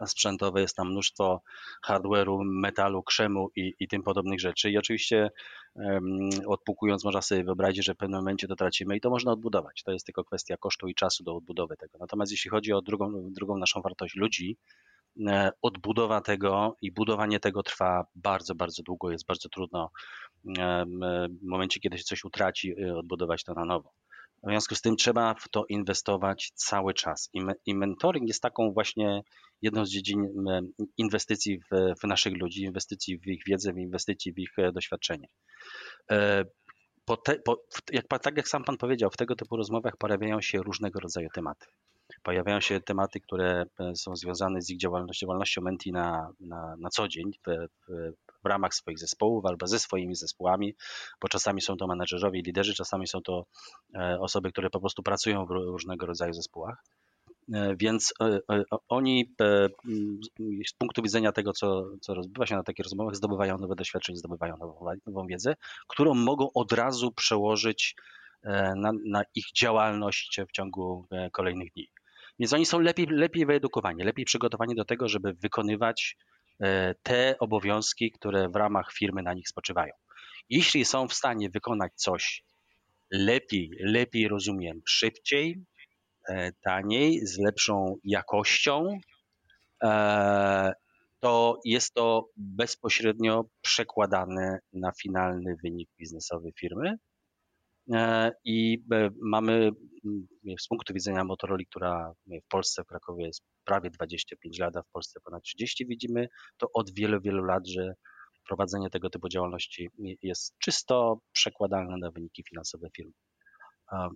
sprzętowe, 0.06 0.60
jest 0.60 0.76
tam 0.76 0.90
mnóstwo 0.90 1.42
hardware'u, 1.86 2.38
metalu, 2.44 3.02
krzemu 3.02 3.50
i, 3.56 3.74
i 3.80 3.88
tym 3.88 4.02
podobnych 4.02 4.40
rzeczy. 4.40 4.70
I 4.70 4.78
oczywiście 4.78 5.30
um, 5.74 6.28
odpukując, 6.46 7.04
można 7.04 7.22
sobie 7.22 7.44
wyobrazić, 7.44 7.84
że 7.84 7.94
w 7.94 7.96
pewnym 7.96 8.20
momencie 8.20 8.48
to 8.48 8.56
tracimy 8.56 8.96
i 8.96 9.00
to 9.00 9.10
można 9.10 9.32
odbudować. 9.32 9.82
To 9.82 9.92
jest 9.92 10.06
tylko 10.06 10.24
kwestia 10.24 10.56
kosztu 10.56 10.88
i 10.88 10.94
czasu 10.94 11.24
do 11.24 11.36
odbudowy 11.36 11.76
tego. 11.76 11.98
Natomiast 12.00 12.32
jeśli 12.32 12.50
chodzi 12.50 12.72
o 12.72 12.82
drugą, 12.82 13.32
drugą 13.32 13.58
naszą 13.58 13.82
wartość 13.82 14.16
ludzi, 14.16 14.56
e, 14.58 14.95
odbudowa 15.62 16.20
tego 16.20 16.76
i 16.82 16.92
budowanie 16.92 17.40
tego 17.40 17.62
trwa 17.62 18.06
bardzo, 18.14 18.54
bardzo 18.54 18.82
długo, 18.82 19.10
jest 19.10 19.26
bardzo 19.26 19.48
trudno 19.48 19.90
w 21.42 21.46
momencie, 21.48 21.80
kiedy 21.80 21.98
się 21.98 22.04
coś 22.04 22.24
utraci, 22.24 22.74
y, 22.80 22.96
odbudować 22.96 23.44
to 23.44 23.54
na 23.54 23.64
nowo. 23.64 23.92
W 24.42 24.48
związku 24.48 24.74
z 24.74 24.80
tym 24.80 24.96
trzeba 24.96 25.34
w 25.34 25.48
to 25.48 25.64
inwestować 25.68 26.52
cały 26.54 26.94
czas. 26.94 27.30
I 27.66 27.74
mentoring 27.74 28.28
jest 28.28 28.42
taką 28.42 28.72
właśnie 28.72 29.22
jedną 29.62 29.86
z 29.86 29.90
dziedzin 29.90 30.44
inwestycji 30.96 31.58
w, 31.58 32.00
w 32.02 32.06
naszych 32.06 32.36
ludzi, 32.36 32.62
inwestycji 32.62 33.18
w 33.18 33.26
ich 33.26 33.42
wiedzę, 33.46 33.70
inwestycji 33.70 34.32
w 34.32 34.38
ich 34.38 34.58
e, 34.58 34.72
doświadczenie. 34.72 35.28
E, 36.10 36.44
po 37.04 37.16
te, 37.16 37.38
po, 37.38 37.62
jak, 37.92 38.06
tak 38.22 38.36
jak 38.36 38.48
sam 38.48 38.64
Pan 38.64 38.76
powiedział, 38.76 39.10
w 39.10 39.16
tego 39.16 39.36
typu 39.36 39.56
rozmowach 39.56 39.96
pojawiają 39.96 40.40
się 40.40 40.58
różnego 40.58 41.00
rodzaju 41.00 41.28
tematy. 41.34 41.66
Pojawiają 42.22 42.60
się 42.60 42.80
tematy, 42.80 43.20
które 43.20 43.66
e, 43.80 43.96
są 43.96 44.16
związane 44.16 44.62
z 44.62 44.70
ich 44.70 44.78
działalnością, 44.78 45.26
działalnością 45.26 45.62
Menti 45.62 45.92
na, 45.92 46.30
na, 46.40 46.76
na 46.76 46.88
co 46.90 47.08
dzień 47.08 47.32
w, 47.46 47.66
w, 47.88 48.48
ramach 48.48 48.74
swoich 48.74 48.98
zespołów 48.98 49.46
albo 49.46 49.66
ze 49.66 49.78
swoimi 49.78 50.14
zespołami, 50.14 50.74
bo 51.20 51.28
czasami 51.28 51.60
są 51.60 51.76
to 51.76 51.86
menedżerowie 51.86 52.40
i 52.40 52.42
liderzy, 52.42 52.74
czasami 52.74 53.06
są 53.06 53.22
to 53.22 53.46
e, 53.94 54.20
osoby, 54.20 54.52
które 54.52 54.70
po 54.70 54.80
prostu 54.80 55.02
pracują 55.02 55.46
w 55.46 55.50
różnego 55.50 56.06
rodzaju 56.06 56.32
zespołach. 56.32 56.84
E, 57.52 57.76
więc 57.76 58.14
oni 58.88 59.34
z 60.66 60.72
punktu 60.78 61.02
widzenia 61.02 61.32
tego, 61.32 61.52
co, 61.52 61.84
co 62.00 62.14
rozbywa 62.14 62.46
się 62.46 62.56
na 62.56 62.62
takich 62.62 62.84
rozmowach, 62.84 63.16
zdobywają 63.16 63.58
nowe 63.58 63.74
doświadczenie, 63.74 64.18
zdobywają 64.18 64.56
nową, 64.56 64.86
nową 65.06 65.26
wiedzę, 65.26 65.56
którą 65.88 66.14
mogą 66.14 66.48
od 66.54 66.72
razu 66.72 67.12
przełożyć 67.12 67.96
na, 68.76 68.92
na 69.04 69.22
ich 69.34 69.52
działalność 69.52 70.40
w 70.48 70.52
ciągu 70.52 71.06
kolejnych 71.32 71.72
dni. 71.72 71.88
Więc 72.38 72.52
oni 72.52 72.66
są 72.66 72.80
lepiej, 72.80 73.06
lepiej 73.06 73.46
wyedukowani, 73.46 74.04
lepiej 74.04 74.24
przygotowani 74.24 74.74
do 74.74 74.84
tego, 74.84 75.08
żeby 75.08 75.34
wykonywać 75.34 76.16
e, 76.60 76.94
te 77.02 77.38
obowiązki, 77.38 78.10
które 78.10 78.48
w 78.48 78.56
ramach 78.56 78.92
firmy 78.92 79.22
na 79.22 79.34
nich 79.34 79.48
spoczywają. 79.48 79.92
Jeśli 80.50 80.84
są 80.84 81.08
w 81.08 81.14
stanie 81.14 81.50
wykonać 81.50 81.92
coś 81.94 82.44
lepiej, 83.10 83.70
lepiej 83.80 84.28
rozumiem, 84.28 84.80
szybciej, 84.86 85.64
e, 86.28 86.52
taniej, 86.52 87.26
z 87.26 87.38
lepszą 87.38 87.96
jakością, 88.04 88.98
e, 89.82 90.72
to 91.20 91.60
jest 91.64 91.94
to 91.94 92.28
bezpośrednio 92.36 93.44
przekładane 93.62 94.58
na 94.72 94.92
finalny 94.92 95.56
wynik 95.62 95.90
biznesowy 95.98 96.52
firmy 96.60 96.96
i 98.44 98.84
e, 98.92 99.10
mamy 99.22 99.70
z 100.60 100.68
punktu 100.68 100.94
widzenia 100.94 101.24
Motorola, 101.24 101.64
która 101.70 102.12
w 102.26 102.48
Polsce, 102.48 102.82
w 102.82 102.86
Krakowie 102.86 103.26
jest 103.26 103.42
prawie 103.64 103.90
25 103.90 104.58
lat, 104.58 104.76
a 104.76 104.82
w 104.82 104.88
Polsce 104.92 105.20
ponad 105.24 105.42
30, 105.42 105.86
widzimy 105.86 106.28
to 106.56 106.66
od 106.72 106.94
wielu, 106.94 107.20
wielu 107.20 107.44
lat, 107.44 107.66
że 107.66 107.94
prowadzenie 108.46 108.90
tego 108.90 109.10
typu 109.10 109.28
działalności 109.28 109.88
jest 110.22 110.54
czysto 110.58 111.20
przekładalne 111.32 111.96
na 111.96 112.10
wyniki 112.10 112.44
finansowe 112.48 112.88
firmy. 112.96 113.12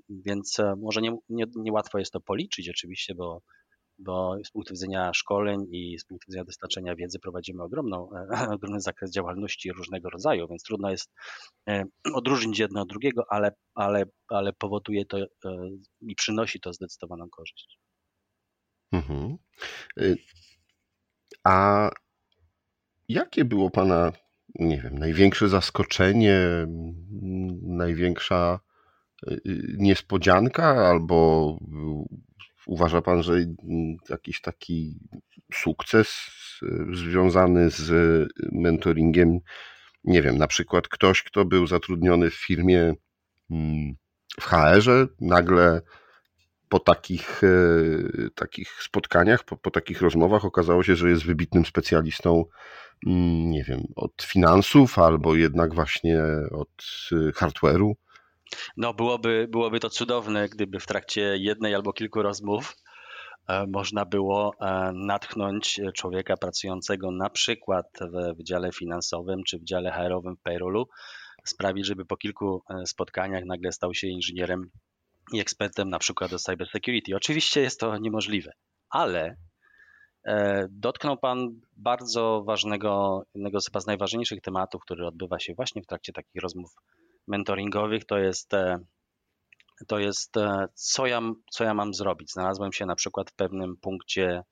Więc 0.09 0.59
e, 0.59 0.75
może 0.77 1.00
nie, 1.00 1.17
nie, 1.29 1.45
nie 1.57 1.73
jest 1.99 2.12
to 2.12 2.21
policzyć 2.21 2.71
oczywiście, 2.71 3.15
bo 3.15 3.43
bo 4.00 4.37
z 4.45 4.50
punktu 4.50 4.75
widzenia 4.75 5.14
szkoleń 5.14 5.66
i 5.71 5.99
z 5.99 6.04
punktu 6.04 6.25
widzenia 6.28 6.45
dostarczenia 6.45 6.95
wiedzy 6.95 7.19
prowadzimy 7.19 7.62
ogromną, 7.62 8.11
ogromny 8.54 8.80
zakres 8.80 9.11
działalności 9.11 9.73
różnego 9.73 10.11
rodzaju, 10.11 10.49
więc 10.49 10.62
trudno 10.62 10.90
jest 10.90 11.11
odróżnić 12.14 12.59
jedno 12.59 12.80
od 12.83 12.88
drugiego, 12.88 13.25
ale, 13.28 13.52
ale, 13.75 14.04
ale 14.28 14.52
powoduje 14.52 15.04
to 15.04 15.19
i 16.00 16.14
przynosi 16.14 16.61
to 16.61 16.73
zdecydowaną 16.73 17.28
korzyść. 17.30 17.78
Mhm. 18.92 19.38
Y, 20.00 20.16
a 21.45 21.88
jakie 23.09 23.45
było 23.45 23.71
Pana, 23.71 24.12
nie 24.54 24.78
wiem, 24.78 24.99
największe 24.99 25.49
zaskoczenie, 25.49 26.66
największa 27.62 28.61
y, 29.28 29.35
y, 29.47 29.76
niespodzianka, 29.78 30.88
albo 30.88 31.59
uważa 32.71 33.03
Pan, 33.03 33.23
że 33.23 33.35
jakiś 34.09 34.41
taki 34.41 34.99
sukces 35.55 36.09
związany 36.93 37.71
z 37.71 37.93
mentoringiem? 38.53 39.39
Nie 40.05 40.23
wiem, 40.23 40.39
na 40.39 40.47
przykład 40.47 40.89
ktoś, 40.89 41.23
kto 41.23 41.45
był 41.45 41.67
zatrudniony 41.67 42.31
w 42.31 42.35
firmie 42.35 42.95
mm, 43.50 43.95
w 44.41 44.45
HR-ze, 44.45 45.07
nagle 45.21 45.81
po 46.69 46.79
takich, 46.79 47.45
e, 47.45 48.31
takich 48.35 48.83
spotkaniach, 48.83 49.45
po, 49.45 49.57
po 49.57 49.71
takich 49.71 50.03
rozmowach 50.03 50.45
okazało 50.45 50.83
się, 50.83 50.97
że 50.97 51.11
jest 51.11 51.25
wybitnym 51.25 51.65
specjalistą, 51.65 52.45
mm, 53.07 53.50
nie 53.50 53.65
wiem, 53.65 53.81
od 53.97 54.23
finansów 54.23 54.99
albo 54.99 55.35
jednak 55.35 55.75
właśnie 55.75 56.23
od 56.50 56.85
hardware'u. 57.35 57.93
No, 58.76 58.95
byłoby, 58.95 59.47
byłoby 59.50 59.80
to 59.80 59.90
cudowne, 59.90 60.49
gdyby 60.49 60.80
w 60.80 60.87
trakcie 60.87 61.37
jednej 61.37 61.75
albo 61.75 61.92
kilku 61.92 62.23
rozmów 62.23 62.76
e, 63.49 63.66
można 63.66 64.04
było 64.04 64.54
natchnąć 64.95 65.80
człowieka 65.95 66.37
pracującego 66.37 67.11
na 67.11 67.30
przykład 67.30 67.87
w 68.00 68.37
wydziale 68.37 68.73
finansowym 68.73 69.42
czy 69.47 69.59
w 69.59 69.64
dziale 69.64 69.92
HR-owym 69.92 70.37
w 70.37 70.42
payrollu, 70.42 70.88
sprawić, 71.45 71.87
żeby 71.87 72.04
po 72.04 72.16
kilku 72.16 72.62
spotkaniach 72.85 73.45
nagle 73.45 73.73
stał 73.73 73.95
się 73.95 74.07
inżynierem 74.07 74.71
i 75.33 75.40
ekspertem 75.40 75.90
na 75.90 75.99
przykład 75.99 76.30
do 76.30 76.38
cybersecurity. 76.38 77.16
Oczywiście 77.16 77.61
jest 77.61 77.80
to 77.80 77.99
niemożliwe, 77.99 78.52
ale 78.90 79.37
e, 80.25 80.66
dotknął 80.71 81.16
Pan 81.19 81.49
bardzo 81.76 82.42
ważnego, 82.47 83.23
jednego 83.35 83.61
z 83.61 83.87
najważniejszych 83.87 84.40
tematów, 84.40 84.83
który 84.83 85.07
odbywa 85.07 85.38
się 85.38 85.54
właśnie 85.54 85.83
w 85.83 85.87
trakcie 85.87 86.12
takich 86.12 86.42
rozmów 86.42 86.71
mentoringowych, 87.27 88.05
to 88.05 88.19
jest, 88.19 88.55
e, 88.55 88.79
to 89.87 89.99
jest 89.99 90.37
e, 90.37 90.67
co, 90.75 91.07
ja, 91.07 91.21
co 91.50 91.65
ja 91.65 91.75
mam 91.75 91.95
zrobić. 91.95 92.33
Znalazłem 92.33 92.73
się 92.73 92.87
na 92.87 92.95
przykład 92.95 93.31
w 93.31 93.35
pewnym 93.35 93.77
punkcie 93.77 94.43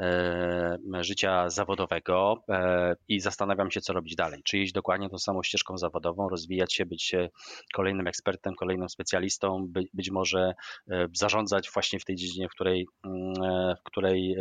E, 0.00 0.78
życia 1.00 1.50
zawodowego 1.50 2.44
i 3.08 3.20
zastanawiam 3.20 3.70
się, 3.70 3.80
co 3.80 3.92
robić 3.92 4.16
dalej. 4.16 4.42
Czy 4.44 4.58
iść 4.58 4.72
dokładnie 4.72 5.10
tą 5.10 5.18
samą 5.18 5.42
ścieżką 5.42 5.78
zawodową, 5.78 6.28
rozwijać 6.28 6.74
się, 6.74 6.86
być 6.86 7.14
kolejnym 7.74 8.06
ekspertem, 8.06 8.54
kolejnym 8.54 8.88
specjalistą, 8.88 9.66
być 9.94 10.10
może 10.10 10.54
zarządzać 11.14 11.70
właśnie 11.70 12.00
w 12.00 12.04
tej 12.04 12.16
dziedzinie, 12.16 12.48
w 12.48 12.52
której, 12.52 12.86
w 13.80 13.82
której, 13.84 14.36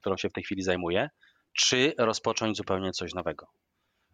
którą 0.00 0.16
się 0.16 0.28
w 0.28 0.32
tej 0.32 0.44
chwili 0.44 0.62
zajmuję, 0.62 1.08
czy 1.52 1.94
rozpocząć 1.98 2.56
zupełnie 2.56 2.90
coś 2.90 3.14
nowego. 3.14 3.46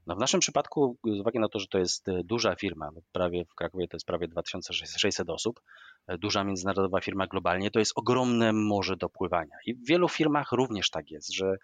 No 0.06 0.16
w 0.16 0.18
naszym 0.18 0.40
przypadku, 0.40 0.98
z 1.04 1.20
uwagi 1.20 1.38
na 1.38 1.48
to, 1.48 1.58
że 1.58 1.66
to 1.66 1.78
jest 1.78 2.08
e, 2.08 2.25
duża 2.25 2.54
firma, 2.54 2.90
prawie 3.12 3.44
w 3.44 3.54
Krakowie 3.54 3.88
to 3.88 3.96
jest 3.96 4.06
prawie 4.06 4.28
2600 4.28 5.30
osób, 5.30 5.60
e, 6.06 6.18
duża 6.18 6.44
międzynarodowa 6.44 7.00
firma 7.00 7.26
globalnie, 7.26 7.70
to 7.70 7.78
jest 7.78 7.92
ogromne 7.94 8.52
morze 8.52 8.96
do 8.96 9.08
pływania. 9.08 9.56
I 9.66 9.75
w 9.75 9.86
wielu 9.86 10.08
firmach 10.08 10.52
również 10.52 10.90
tak 10.90 11.10
jest, 11.10 11.32
że, 11.32 11.56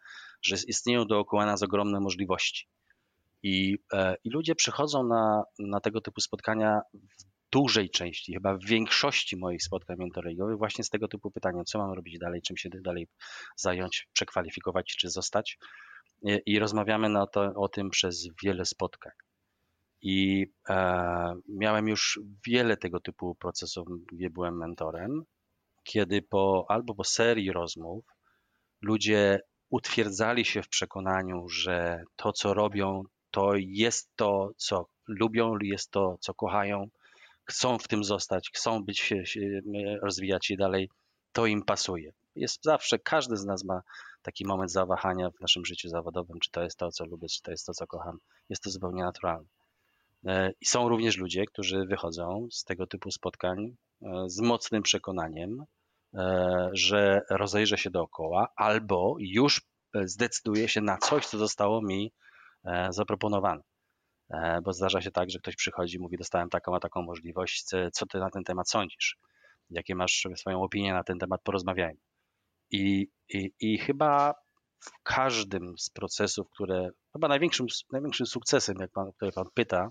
że 0.42 0.56
istnieją 0.66 1.04
dookoła 1.04 1.46
nas 1.46 1.62
ogromne 1.62 2.00
możliwości. 2.00 2.68
I, 3.42 3.78
e, 3.92 4.16
i 4.24 4.30
ludzie 4.30 4.54
przychodzą 4.54 5.04
na, 5.04 5.42
na 5.58 5.80
tego 5.80 6.00
typu 6.00 6.20
spotkania 6.20 6.80
w 6.94 7.24
dużej 7.52 7.90
części, 7.90 8.32
chyba 8.34 8.56
w 8.56 8.64
większości 8.64 9.36
moich 9.36 9.62
spotkań 9.62 9.96
mentoringowych 9.98 10.58
właśnie 10.58 10.84
z 10.84 10.90
tego 10.90 11.08
typu 11.08 11.30
pytania, 11.30 11.64
co 11.64 11.78
mam 11.78 11.92
robić 11.92 12.18
dalej, 12.18 12.42
czym 12.42 12.56
się 12.56 12.68
dalej 12.68 13.08
zająć, 13.56 14.08
przekwalifikować 14.12 14.96
czy 14.98 15.10
zostać 15.10 15.58
i 16.46 16.58
rozmawiamy 16.58 17.08
na 17.08 17.26
to, 17.26 17.40
o 17.56 17.68
tym 17.68 17.90
przez 17.90 18.28
wiele 18.44 18.64
spotkań. 18.64 19.12
I 20.02 20.46
e, 20.68 21.34
miałem 21.48 21.88
już 21.88 22.20
wiele 22.46 22.76
tego 22.76 23.00
typu 23.00 23.34
procesów, 23.34 23.88
gdzie 24.12 24.30
byłem 24.30 24.58
mentorem, 24.58 25.24
kiedy 25.84 26.22
po 26.22 26.66
albo 26.68 26.94
po 26.94 27.04
serii 27.04 27.52
rozmów 27.52 28.04
ludzie 28.82 29.40
utwierdzali 29.70 30.44
się 30.44 30.62
w 30.62 30.68
przekonaniu, 30.68 31.48
że 31.48 32.02
to, 32.16 32.32
co 32.32 32.54
robią, 32.54 33.02
to 33.30 33.52
jest 33.56 34.10
to, 34.16 34.50
co 34.56 34.86
lubią, 35.08 35.54
jest 35.62 35.90
to, 35.90 36.16
co 36.20 36.34
kochają, 36.34 36.86
chcą 37.44 37.78
w 37.78 37.88
tym 37.88 38.04
zostać, 38.04 38.50
chcą 38.54 38.84
być, 38.84 39.14
rozwijać 40.02 40.46
się 40.46 40.56
dalej, 40.56 40.88
to 41.32 41.46
im 41.46 41.62
pasuje. 41.62 42.12
Jest 42.34 42.64
zawsze, 42.64 42.98
każdy 42.98 43.36
z 43.36 43.44
nas 43.44 43.64
ma 43.64 43.82
taki 44.22 44.46
moment 44.46 44.72
zawahania 44.72 45.30
w 45.30 45.40
naszym 45.40 45.64
życiu 45.64 45.88
zawodowym, 45.88 46.40
czy 46.40 46.50
to 46.50 46.62
jest 46.62 46.78
to, 46.78 46.90
co 46.90 47.04
lubię, 47.04 47.28
czy 47.28 47.42
to 47.42 47.50
jest 47.50 47.66
to, 47.66 47.72
co 47.72 47.86
kocham. 47.86 48.18
Jest 48.48 48.62
to 48.62 48.70
zupełnie 48.70 49.02
naturalne. 49.02 49.48
E, 50.26 50.52
I 50.60 50.66
są 50.66 50.88
również 50.88 51.16
ludzie, 51.16 51.46
którzy 51.46 51.86
wychodzą 51.86 52.48
z 52.50 52.64
tego 52.64 52.86
typu 52.86 53.10
spotkań 53.10 53.76
e, 54.02 54.24
z 54.26 54.40
mocnym 54.40 54.82
przekonaniem, 54.82 55.64
e, 56.14 56.70
że 56.72 57.22
rozejrzę 57.30 57.78
się 57.78 57.90
dookoła 57.90 58.48
albo 58.56 59.16
już 59.18 59.62
zdecyduję 60.04 60.68
się 60.68 60.80
na 60.80 60.98
coś, 60.98 61.26
co 61.26 61.38
zostało 61.38 61.82
mi 61.82 62.12
zaproponowane. 62.90 63.62
Bo 64.62 64.72
zdarza 64.72 65.00
się 65.00 65.10
tak, 65.10 65.30
że 65.30 65.38
ktoś 65.38 65.56
przychodzi 65.56 65.96
i 65.96 66.00
mówi: 66.00 66.16
Dostałem 66.16 66.48
taką 66.48 66.76
a 66.76 66.80
taką 66.80 67.02
możliwość, 67.02 67.64
co 67.92 68.06
ty 68.06 68.18
na 68.18 68.30
ten 68.30 68.44
temat 68.44 68.70
sądzisz? 68.70 69.18
Jakie 69.70 69.94
masz 69.94 70.26
swoją 70.36 70.62
opinię 70.62 70.92
na 70.92 71.04
ten 71.04 71.18
temat? 71.18 71.42
Porozmawiajmy. 71.42 72.00
I, 72.72 73.08
i, 73.28 73.52
i 73.60 73.78
chyba 73.78 74.34
w 74.80 75.02
każdym 75.02 75.78
z 75.78 75.90
procesów, 75.90 76.50
które 76.50 76.90
chyba 77.12 77.28
największym, 77.28 77.66
największym 77.92 78.26
sukcesem, 78.26 78.76
jak 78.80 78.90
pan, 78.90 79.12
który 79.12 79.32
pan 79.32 79.46
pyta, 79.54 79.90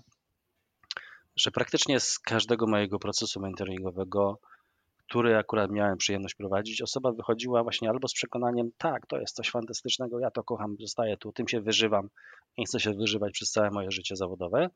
że 1.36 1.50
praktycznie 1.50 2.00
z 2.00 2.18
każdego 2.18 2.66
mojego 2.66 2.98
procesu 2.98 3.40
mentoringowego, 3.40 4.40
który 5.08 5.36
akurat 5.36 5.70
miałem 5.70 5.96
przyjemność 5.96 6.34
prowadzić, 6.34 6.82
osoba 6.82 7.12
wychodziła 7.12 7.62
właśnie 7.62 7.90
albo 7.90 8.08
z 8.08 8.14
przekonaniem, 8.14 8.70
tak, 8.78 9.06
to 9.06 9.18
jest 9.18 9.36
coś 9.36 9.50
fantastycznego, 9.50 10.20
ja 10.20 10.30
to 10.30 10.44
kocham, 10.44 10.76
zostaję 10.80 11.16
tu, 11.16 11.32
tym 11.32 11.48
się 11.48 11.60
wyżywam 11.60 12.08
i 12.56 12.64
chcę 12.64 12.80
się 12.80 12.92
wyżywać 12.92 13.32
przez 13.32 13.50
całe 13.50 13.70
moje 13.70 13.90
życie 13.90 14.16
zawodowe, 14.16 14.70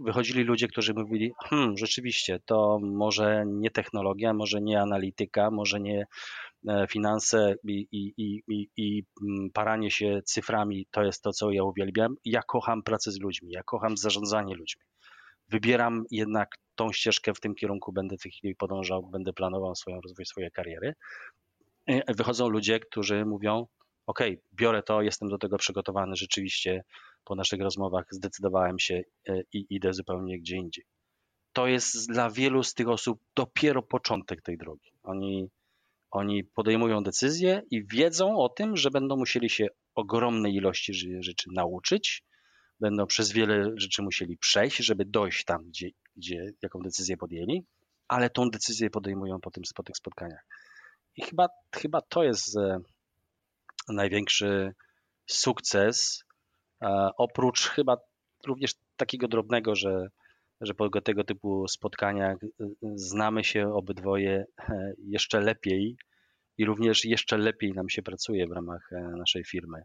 wychodzili 0.00 0.44
ludzie, 0.44 0.68
którzy 0.68 0.94
mówili, 0.94 1.32
hmm, 1.44 1.76
rzeczywiście, 1.76 2.40
to 2.44 2.78
może 2.82 3.44
nie 3.46 3.70
technologia, 3.70 4.34
może 4.34 4.60
nie 4.60 4.80
analityka, 4.80 5.50
może 5.50 5.80
nie 5.80 6.06
finanse 6.88 7.54
i, 7.64 7.86
i, 7.92 8.42
i, 8.48 8.68
i, 8.76 9.02
mm, 9.22 9.50
paranie 9.50 9.90
się 9.90 10.20
cyframi, 10.24 10.86
to 10.90 11.02
jest 11.02 11.22
to, 11.22 11.32
co 11.32 11.50
ja 11.50 11.64
uwielbiam. 11.64 12.14
Ja 12.24 12.42
kocham 12.42 12.82
pracę 12.82 13.12
z 13.12 13.20
ludźmi, 13.20 13.50
ja 13.52 13.62
kocham 13.62 13.96
zarządzanie 13.96 14.54
ludźmi. 14.54 14.82
Wybieram 15.48 16.04
jednak 16.10 16.56
tą 16.74 16.92
ścieżkę, 16.92 17.34
w 17.34 17.40
tym 17.40 17.54
kierunku 17.54 17.92
będę 17.92 18.16
w 18.16 18.22
tej 18.22 18.32
chwili 18.32 18.54
podążał, 18.54 19.02
będę 19.02 19.32
planował 19.32 19.74
swoją 19.74 20.00
rozwój 20.00 20.26
swojej 20.26 20.50
kariery. 20.50 20.94
E, 21.86 22.14
wychodzą 22.14 22.48
ludzie, 22.48 22.80
którzy 22.80 23.24
mówią, 23.24 23.66
OK, 24.06 24.20
biorę 24.52 24.82
to, 24.82 25.02
jestem 25.02 25.28
do 25.28 25.38
tego 25.38 25.58
przygotowany, 25.58 26.16
rzeczywiście 26.16 26.84
po 27.24 27.34
naszych 27.34 27.60
rozmowach 27.60 28.04
zdecydowałem 28.10 28.78
się 28.78 29.02
e, 29.28 29.42
i 29.52 29.66
idę 29.70 29.92
zupełnie 29.92 30.38
gdzie 30.38 30.56
indziej. 30.56 30.84
To 31.52 31.66
jest 31.66 32.08
dla 32.08 32.30
wielu 32.30 32.62
z 32.62 32.74
tych 32.74 32.88
osób 32.88 33.20
dopiero 33.36 33.82
początek 33.82 34.42
tej 34.42 34.58
drogi. 34.58 34.92
Oni, 35.02 35.48
oni 36.10 36.44
podejmują 36.44 37.02
decyzje 37.02 37.62
i 37.70 37.86
wiedzą 37.86 38.38
o 38.38 38.48
tym, 38.48 38.76
że 38.76 38.90
będą 38.90 39.16
musieli 39.16 39.50
się 39.50 39.66
ogromnej 39.94 40.54
ilości 40.54 40.94
rzeczy 41.20 41.50
nauczyć, 41.52 42.24
będą 42.80 43.06
przez 43.06 43.32
wiele 43.32 43.72
rzeczy 43.76 44.02
musieli 44.02 44.36
przejść, 44.36 44.76
żeby 44.76 45.04
dojść 45.04 45.44
tam, 45.44 45.64
gdzie, 45.68 45.88
gdzie 46.16 46.52
jaką 46.62 46.78
decyzję 46.80 47.16
podjęli, 47.16 47.64
ale 48.08 48.30
tą 48.30 48.50
decyzję 48.50 48.90
podejmują 48.90 49.40
po, 49.40 49.50
tym, 49.50 49.62
po 49.74 49.82
tych 49.82 49.96
spotkaniach. 49.96 50.46
I 51.16 51.22
chyba, 51.22 51.48
chyba 51.74 52.00
to 52.00 52.22
jest 52.22 52.56
e, 52.56 52.78
największy 53.88 54.74
sukces 55.26 56.24
Oprócz 57.16 57.68
chyba 57.68 57.96
również 58.46 58.74
takiego 58.96 59.28
drobnego, 59.28 59.74
że, 59.74 60.08
że 60.60 60.74
po 60.74 61.00
tego 61.00 61.24
typu 61.24 61.68
spotkaniach 61.68 62.42
y, 62.42 62.46
y, 62.60 62.74
znamy 62.94 63.44
się 63.44 63.74
obydwoje 63.74 64.44
e, 64.58 64.92
jeszcze 64.98 65.40
lepiej 65.40 65.96
i 66.58 66.64
również 66.64 67.04
jeszcze 67.04 67.38
lepiej 67.38 67.72
nam 67.72 67.88
się 67.88 68.02
pracuje 68.02 68.46
w 68.46 68.52
ramach 68.52 68.92
e, 68.92 69.00
naszej 69.00 69.44
firmy, 69.44 69.82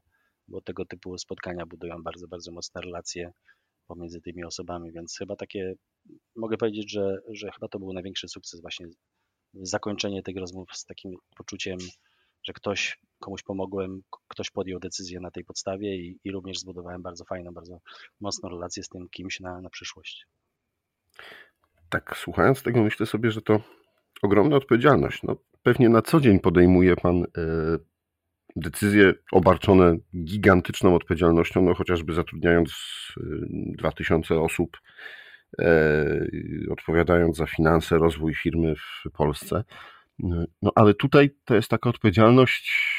bo 0.48 0.62
tego 0.62 0.86
typu 0.86 1.18
spotkania 1.18 1.66
budują 1.66 2.04
bardzo, 2.04 2.28
bardzo 2.28 2.52
mocne 2.52 2.82
relacje 2.82 3.32
pomiędzy 3.88 4.22
tymi 4.22 4.44
osobami, 4.44 4.92
więc 4.92 5.18
chyba 5.18 5.36
takie, 5.36 5.74
mogę 6.36 6.58
powiedzieć, 6.58 6.92
że, 6.92 7.18
że 7.28 7.52
chyba 7.52 7.68
to 7.68 7.80
był 7.80 7.94
największy 7.94 8.28
sukces 8.28 8.62
właśnie 8.62 8.88
zakończenie 9.54 10.24
tych 10.24 10.38
rozmów 10.38 10.70
z 10.74 10.86
takim 10.86 11.16
poczuciem, 11.38 11.78
że 12.44 12.54
ktoś, 12.54 13.00
komuś 13.20 13.44
pomogłem, 13.44 14.02
ktoś 14.28 14.52
podjął 14.52 14.80
decyzję 14.80 15.20
na 15.20 15.32
tej 15.32 15.44
podstawie 15.44 15.96
i, 15.96 16.20
i 16.24 16.32
również 16.32 16.60
zbudowałem 16.60 17.02
bardzo 17.02 17.26
fajną, 17.26 17.52
bardzo 17.52 17.80
mocną 18.20 18.50
relację 18.50 18.84
z 18.84 18.90
tym 18.90 19.10
kimś 19.10 19.40
na, 19.40 19.62
na 19.62 19.70
przyszłość. 19.70 20.26
Tak, 21.90 22.18
słuchając 22.18 22.64
tego, 22.64 22.84
myślę 22.84 23.06
sobie, 23.06 23.32
że 23.32 23.42
to 23.42 23.60
ogromna 24.22 24.56
odpowiedzialność. 24.56 25.24
No, 25.24 25.36
pewnie 25.64 25.90
na 25.90 26.02
co 26.02 26.20
dzień 26.22 26.40
podejmuje 26.40 26.96
Pan 26.96 27.24
e, 27.24 27.26
decyzje 28.56 29.14
obarczone 29.32 29.98
gigantyczną 30.24 30.96
odpowiedzialnością, 30.96 31.62
no 31.62 31.74
chociażby 31.74 32.14
zatrudniając 32.14 32.74
2000 33.78 34.40
osób, 34.40 34.78
e, 35.60 36.28
odpowiadając 36.72 37.38
za 37.38 37.46
finanse, 37.46 37.98
rozwój 37.98 38.36
firmy 38.36 38.76
w 38.76 39.12
Polsce. 39.12 39.64
No 40.62 40.72
ale 40.76 40.94
tutaj 40.94 41.30
to 41.46 41.56
jest 41.56 41.70
taka 41.70 41.90
odpowiedzialność, 41.90 42.96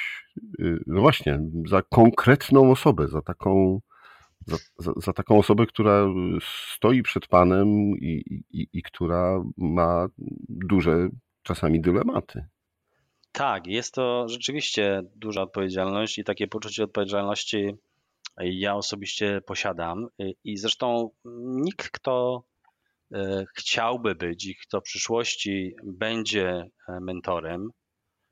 no 0.87 1.00
właśnie, 1.00 1.40
za 1.66 1.83
konkretną 1.83 2.70
osobę, 2.70 3.09
za 3.09 3.22
taką, 3.22 3.81
za, 4.47 4.57
za, 4.79 4.93
za 4.97 5.13
taką 5.13 5.39
osobę, 5.39 5.67
która 5.67 6.07
stoi 6.75 7.03
przed 7.03 7.27
Panem 7.27 7.69
i, 8.01 8.43
i, 8.51 8.69
i 8.73 8.83
która 8.83 9.43
ma 9.57 10.07
duże 10.49 11.09
czasami 11.43 11.81
dylematy. 11.81 12.47
Tak, 13.33 13.67
jest 13.67 13.95
to 13.95 14.29
rzeczywiście 14.29 15.03
duża 15.17 15.43
odpowiedzialność 15.43 16.19
i 16.19 16.25
takie 16.25 16.49
poczucie 16.49 16.85
odpowiedzialności 16.85 17.77
ja 18.41 18.75
osobiście 18.75 19.41
posiadam. 19.47 20.07
I 20.45 20.57
zresztą 20.57 21.11
nikt, 21.45 21.91
kto 21.91 22.45
e, 23.13 23.45
chciałby 23.55 24.15
być 24.15 24.47
i 24.47 24.57
kto 24.57 24.81
w 24.81 24.85
przyszłości 24.85 25.75
będzie 25.85 26.49
e, 26.89 27.01
mentorem, 27.01 27.71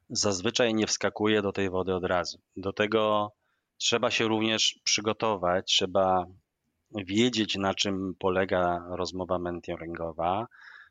zazwyczaj 0.08 0.74
nie 0.74 0.86
wskakuje 0.86 1.42
do 1.42 1.52
tej 1.52 1.70
wody 1.70 1.94
od 1.94 2.04
razu. 2.04 2.38
Do 2.56 2.72
tego 2.72 3.32
trzeba 3.84 4.10
się 4.10 4.28
również 4.28 4.80
przygotować, 4.84 5.66
trzeba 5.66 6.26
wiedzieć, 6.94 7.56
na 7.56 7.74
czym 7.74 8.14
polega 8.18 8.86
rozmowa 8.88 9.38
mentoringowa, 9.38 10.46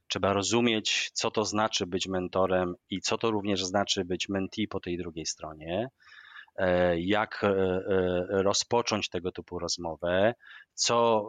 Trzeba 0.08 0.34
rozumieć, 0.34 1.10
co 1.14 1.32
to 1.32 1.46
znaczy 1.46 1.88
być 1.88 2.08
mentorem 2.08 2.76
i 2.90 3.02
co 3.02 3.18
to 3.18 3.32
również 3.32 3.64
znaczy 3.64 4.06
być 4.06 4.30
mentee 4.30 4.68
po 4.68 4.80
tej 4.80 4.98
drugiej 4.98 5.26
stronie, 5.26 5.88
jak 6.96 7.44
e, 7.44 7.48
e, 7.48 8.26
rozpocząć 8.30 9.10
tego 9.10 9.32
typu 9.32 9.60
rozmowę, 9.60 10.34
co, 10.74 11.28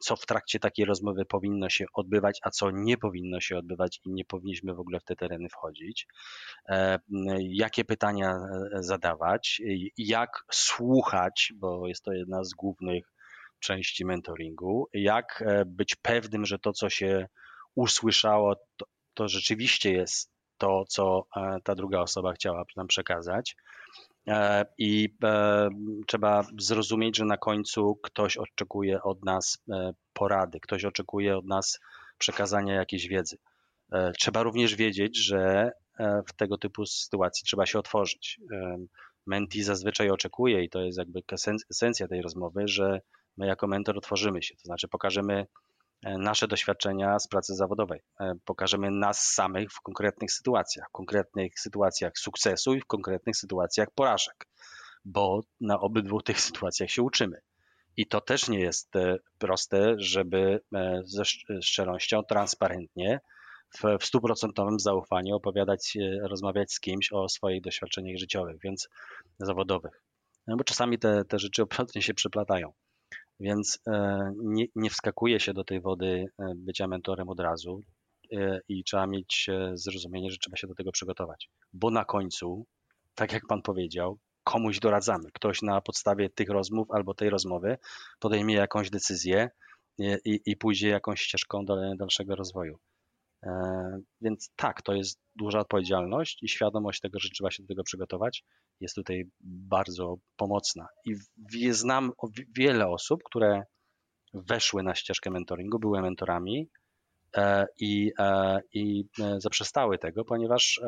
co 0.00 0.16
w 0.16 0.26
trakcie 0.26 0.58
takiej 0.58 0.84
rozmowy 0.84 1.24
powinno 1.24 1.68
się 1.68 1.84
odbywać, 1.94 2.38
a 2.42 2.50
co 2.50 2.70
nie 2.70 2.96
powinno 2.96 3.40
się 3.40 3.58
odbywać 3.58 4.00
i 4.04 4.12
nie 4.12 4.24
powinniśmy 4.24 4.74
w 4.74 4.80
ogóle 4.80 5.00
w 5.00 5.04
te 5.04 5.16
tereny 5.16 5.48
wchodzić, 5.48 6.06
jakie 7.38 7.84
pytania 7.84 8.38
zadawać, 8.74 9.60
jak 9.98 10.30
słuchać, 10.52 11.52
bo 11.56 11.88
jest 11.88 12.04
to 12.04 12.12
jedna 12.12 12.44
z 12.44 12.54
głównych 12.54 13.12
części 13.60 14.04
mentoringu, 14.04 14.88
jak 14.92 15.44
być 15.66 15.94
pewnym, 15.94 16.46
że 16.46 16.58
to, 16.58 16.72
co 16.72 16.90
się 16.90 17.26
usłyszało, 17.74 18.56
to, 18.76 18.86
to 19.14 19.28
rzeczywiście 19.28 19.92
jest 19.92 20.36
to, 20.58 20.84
co 20.88 21.26
e, 21.36 21.58
ta 21.64 21.74
druga 21.74 22.00
osoba 22.00 22.32
chciała 22.32 22.64
nam 22.76 22.86
przekazać. 22.86 23.56
E, 24.28 24.66
I 24.78 25.16
e, 25.24 25.68
trzeba 26.06 26.44
zrozumieć, 26.58 27.16
że 27.16 27.24
na 27.24 27.36
końcu 27.36 28.00
ktoś 28.02 28.36
oczekuje 28.36 29.02
od 29.02 29.24
nas 29.24 29.64
porady, 30.12 30.60
ktoś 30.60 30.84
oczekuje 30.84 31.36
od 31.36 31.46
nas 31.46 31.80
przekazania 32.18 32.74
jakiejś 32.74 33.08
wiedzy. 33.08 33.38
Trzeba 34.18 34.42
również 34.42 34.74
wiedzieć, 34.74 35.18
że 35.18 35.72
w 36.28 36.32
tego 36.36 36.58
typu 36.58 36.86
sytuacji 36.86 37.44
trzeba 37.44 37.66
się 37.66 37.78
otworzyć. 37.78 38.40
Menti 39.26 39.62
zazwyczaj 39.62 40.10
oczekuje, 40.10 40.64
i 40.64 40.68
to 40.68 40.80
jest 40.80 40.98
jakby 40.98 41.20
esencja 41.70 42.08
tej 42.08 42.22
rozmowy, 42.22 42.68
że 42.68 43.00
my 43.36 43.46
jako 43.46 43.66
mentor 43.66 43.98
otworzymy 43.98 44.42
się, 44.42 44.54
to 44.54 44.62
znaczy 44.62 44.88
pokażemy 44.88 45.46
E, 45.46 45.75
nasze 46.02 46.48
doświadczenia 46.48 47.18
z 47.18 47.28
pracy 47.28 47.54
zawodowej. 47.54 48.00
E, 48.20 48.34
pokażemy 48.44 48.90
nas 48.90 49.20
samych 49.20 49.72
w 49.72 49.80
konkretnych 49.80 50.32
sytuacjach, 50.32 50.88
w 50.88 50.92
konkretnych 50.92 51.60
sytuacjach 51.60 52.18
sukcesu 52.18 52.74
i 52.74 52.80
w 52.80 52.86
konkretnych 52.86 53.36
sytuacjach 53.36 53.88
porażek, 53.94 54.46
bo 55.04 55.40
na 55.60 55.80
obydwu 55.80 56.20
tych 56.20 56.40
sytuacjach 56.48 56.90
się 56.90 57.02
uczymy. 57.02 57.40
I 57.96 58.06
to 58.06 58.20
też 58.20 58.48
nie 58.48 58.60
jest 58.60 58.96
e, 58.96 59.16
proste, 59.38 59.94
żeby 59.98 60.60
ze 61.04 61.24
szczerością, 61.62 62.22
transparentnie, 62.22 63.20
w 64.00 64.04
stuprocentowym 64.04 64.80
zaufaniu 64.80 65.36
opowiadać, 65.36 65.96
rozmawiać 66.22 66.72
z 66.72 66.80
kimś 66.80 67.12
o 67.12 67.28
swoich 67.28 67.62
doświadczeniach 67.62 68.18
życiowych, 68.18 68.56
więc 68.64 68.88
zawodowych. 69.38 70.02
No 70.46 70.56
bo 70.56 70.64
czasami 70.64 70.98
te, 70.98 71.24
te 71.24 71.38
rzeczy 71.38 71.62
absolutnie 71.70 72.02
się 72.02 72.14
przeplatają. 72.14 72.72
Więc 73.40 73.78
e, 73.86 74.32
nie, 74.42 74.66
nie 74.74 74.90
wskakuje 74.90 75.40
się 75.40 75.54
do 75.54 75.64
tej 75.64 75.80
wody 75.80 76.24
e, 76.38 76.52
bycia 76.56 76.86
mentorem 76.86 77.28
od 77.28 77.40
razu 77.40 77.82
e, 78.32 78.60
i 78.68 78.84
trzeba 78.84 79.06
mieć 79.06 79.50
zrozumienie, 79.74 80.30
że 80.30 80.38
trzeba 80.38 80.56
się 80.56 80.66
do 80.66 80.74
tego 80.74 80.92
przygotować. 80.92 81.50
Bo 81.72 81.90
na 81.90 82.04
końcu, 82.04 82.66
tak 83.14 83.32
jak 83.32 83.46
Pan 83.46 83.62
powiedział, 83.62 84.18
komuś 84.44 84.78
doradzamy. 84.78 85.30
Ktoś 85.32 85.62
na 85.62 85.80
podstawie 85.80 86.30
tych 86.30 86.48
rozmów 86.48 86.90
albo 86.90 87.14
tej 87.14 87.30
rozmowy 87.30 87.78
podejmie 88.20 88.54
jakąś 88.54 88.90
decyzję 88.90 89.50
i, 89.98 90.40
i 90.46 90.56
pójdzie 90.56 90.88
jakąś 90.88 91.20
ścieżką 91.20 91.64
dalszego 91.98 92.36
rozwoju. 92.36 92.78
Więc 94.20 94.50
tak, 94.56 94.82
to 94.82 94.94
jest 94.94 95.20
duża 95.36 95.60
odpowiedzialność 95.60 96.42
i 96.42 96.48
świadomość 96.48 97.00
tego, 97.00 97.18
że 97.20 97.28
trzeba 97.28 97.50
się 97.50 97.62
do 97.62 97.68
tego 97.68 97.84
przygotować, 97.84 98.44
jest 98.80 98.94
tutaj 98.94 99.24
bardzo 99.40 100.16
pomocna. 100.36 100.86
I 101.04 101.14
znam 101.72 102.12
wiele 102.56 102.88
osób, 102.88 103.22
które 103.24 103.62
weszły 104.34 104.82
na 104.82 104.94
ścieżkę 104.94 105.30
mentoringu, 105.30 105.78
były 105.78 106.02
mentorami 106.02 106.68
e, 107.36 107.66
i, 107.80 108.12
e, 108.18 108.60
i 108.72 109.04
e, 109.20 109.40
zaprzestały 109.40 109.98
tego, 109.98 110.24
ponieważ 110.24 110.80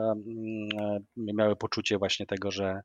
miały 1.16 1.56
poczucie 1.56 1.98
właśnie 1.98 2.26
tego, 2.26 2.50
że, 2.50 2.80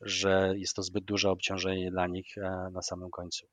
że 0.00 0.54
jest 0.56 0.76
to 0.76 0.82
zbyt 0.82 1.04
duże 1.04 1.30
obciążenie 1.30 1.90
dla 1.90 2.06
nich 2.06 2.26
na 2.72 2.82
samym 2.82 3.10
końcu. 3.10 3.46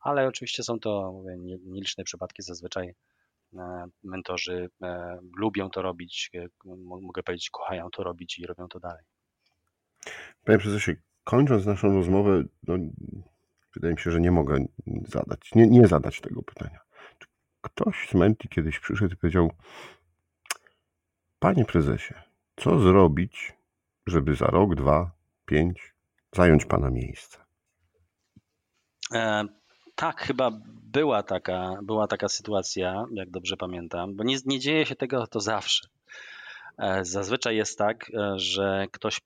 Ale 0.00 0.26
oczywiście 0.26 0.62
są 0.62 0.80
to 0.80 1.12
mówię, 1.12 1.36
nieliczne 1.64 2.04
przypadki, 2.04 2.42
zazwyczaj 2.42 2.94
mentorzy 4.04 4.70
lubią 5.36 5.70
to 5.70 5.82
robić, 5.82 6.30
mogę 6.84 7.22
powiedzieć, 7.22 7.50
kochają 7.50 7.90
to 7.90 8.02
robić 8.02 8.38
i 8.38 8.46
robią 8.46 8.68
to 8.68 8.80
dalej. 8.80 9.04
Panie 10.44 10.58
prezesie, 10.58 10.96
kończąc 11.24 11.66
naszą 11.66 11.94
rozmowę, 11.94 12.44
no, 12.62 12.74
wydaje 13.74 13.94
mi 13.94 14.00
się, 14.00 14.10
że 14.10 14.20
nie 14.20 14.30
mogę 14.30 14.64
zadać, 15.08 15.54
nie, 15.54 15.66
nie 15.66 15.86
zadać 15.86 16.20
tego 16.20 16.42
pytania. 16.42 16.80
Czy 17.18 17.28
ktoś 17.60 18.08
z 18.08 18.14
Menti 18.14 18.48
kiedyś 18.48 18.80
przyszedł 18.80 19.14
i 19.14 19.16
powiedział, 19.16 19.50
panie 21.38 21.64
prezesie, 21.64 22.14
co 22.56 22.78
zrobić, 22.78 23.52
żeby 24.06 24.34
za 24.34 24.46
rok, 24.46 24.74
dwa, 24.74 25.10
pięć 25.46 25.94
zająć 26.32 26.64
pana 26.64 26.90
miejsce? 26.90 27.38
Tak, 29.98 30.20
chyba 30.20 30.50
była 30.92 31.22
taka, 31.22 31.78
była 31.82 32.06
taka 32.06 32.28
sytuacja, 32.28 33.04
jak 33.12 33.30
dobrze 33.30 33.56
pamiętam, 33.56 34.16
bo 34.16 34.24
nie, 34.24 34.36
nie 34.46 34.58
dzieje 34.58 34.86
się 34.86 34.96
tego 34.96 35.26
to 35.26 35.40
zawsze. 35.40 35.88
E, 36.78 37.04
zazwyczaj 37.04 37.56
jest 37.56 37.78
tak, 37.78 38.10
e, 38.10 38.38
że 38.38 38.86
ktoś 38.92 39.20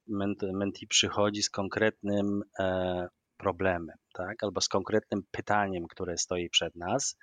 menti 0.53 0.87
przychodzi 0.87 1.43
z 1.43 1.51
konkretnym 1.51 2.43
e, 2.59 3.09
problemem, 3.37 3.97
tak? 4.15 4.45
albo 4.45 4.61
z 4.61 4.69
konkretnym 4.69 5.23
pytaniem, 5.31 5.87
które 5.87 6.19
stoi 6.19 6.51
przed 6.51 6.77
nas, 6.77 7.19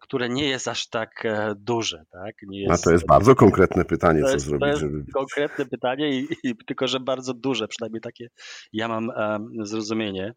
które 0.00 0.28
nie 0.28 0.48
jest 0.48 0.68
aż 0.68 0.88
tak 0.88 1.22
duże. 1.56 2.04
Tak? 2.10 2.34
Nie 2.42 2.62
jest, 2.62 2.82
A 2.82 2.84
to 2.84 2.92
jest 2.92 3.06
bardzo 3.06 3.34
konkretne 3.34 3.84
pytanie, 3.84 4.22
co 4.22 4.30
jest, 4.30 4.46
zrobić, 4.46 4.60
to 4.60 4.66
jest 4.66 4.80
żeby... 4.80 5.04
Konkretne 5.14 5.66
pytanie, 5.66 6.10
i, 6.18 6.28
i, 6.44 6.56
tylko 6.66 6.88
że 6.88 7.00
bardzo 7.00 7.34
duże, 7.34 7.68
przynajmniej 7.68 8.00
takie 8.00 8.28
ja 8.72 8.88
mam 8.88 9.08
um, 9.08 9.66
zrozumienie. 9.66 10.34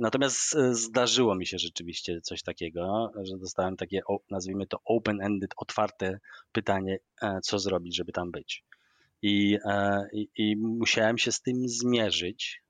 Natomiast 0.00 0.56
e, 0.56 0.74
zdarzyło 0.74 1.34
mi 1.34 1.46
się 1.46 1.58
rzeczywiście 1.58 2.20
coś 2.20 2.42
takiego, 2.42 3.12
że 3.22 3.38
dostałem 3.38 3.76
takie, 3.76 4.00
nazwijmy 4.30 4.66
to 4.66 4.78
open-ended, 4.90 5.52
otwarte 5.56 6.20
pytanie, 6.52 6.98
e, 7.22 7.40
co 7.42 7.58
zrobić, 7.58 7.96
żeby 7.96 8.12
tam 8.12 8.30
być. 8.30 8.64
I, 9.22 9.58
e, 9.64 10.02
i, 10.12 10.28
i 10.36 10.56
musiałem 10.56 11.18
się 11.18 11.32
z 11.32 11.42
tym 11.42 11.68
zmierzyć. 11.68 12.62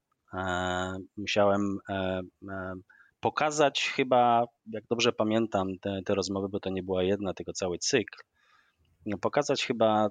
Musiałem 1.16 1.78
pokazać 3.20 3.90
chyba, 3.96 4.44
jak 4.66 4.84
dobrze 4.90 5.12
pamiętam 5.12 5.78
te, 5.78 6.00
te 6.04 6.14
rozmowy, 6.14 6.48
bo 6.48 6.60
to 6.60 6.70
nie 6.70 6.82
była 6.82 7.02
jedna, 7.02 7.34
tylko 7.34 7.52
cały 7.52 7.78
cykl, 7.78 8.18
pokazać 9.20 9.66
chyba, 9.66 10.10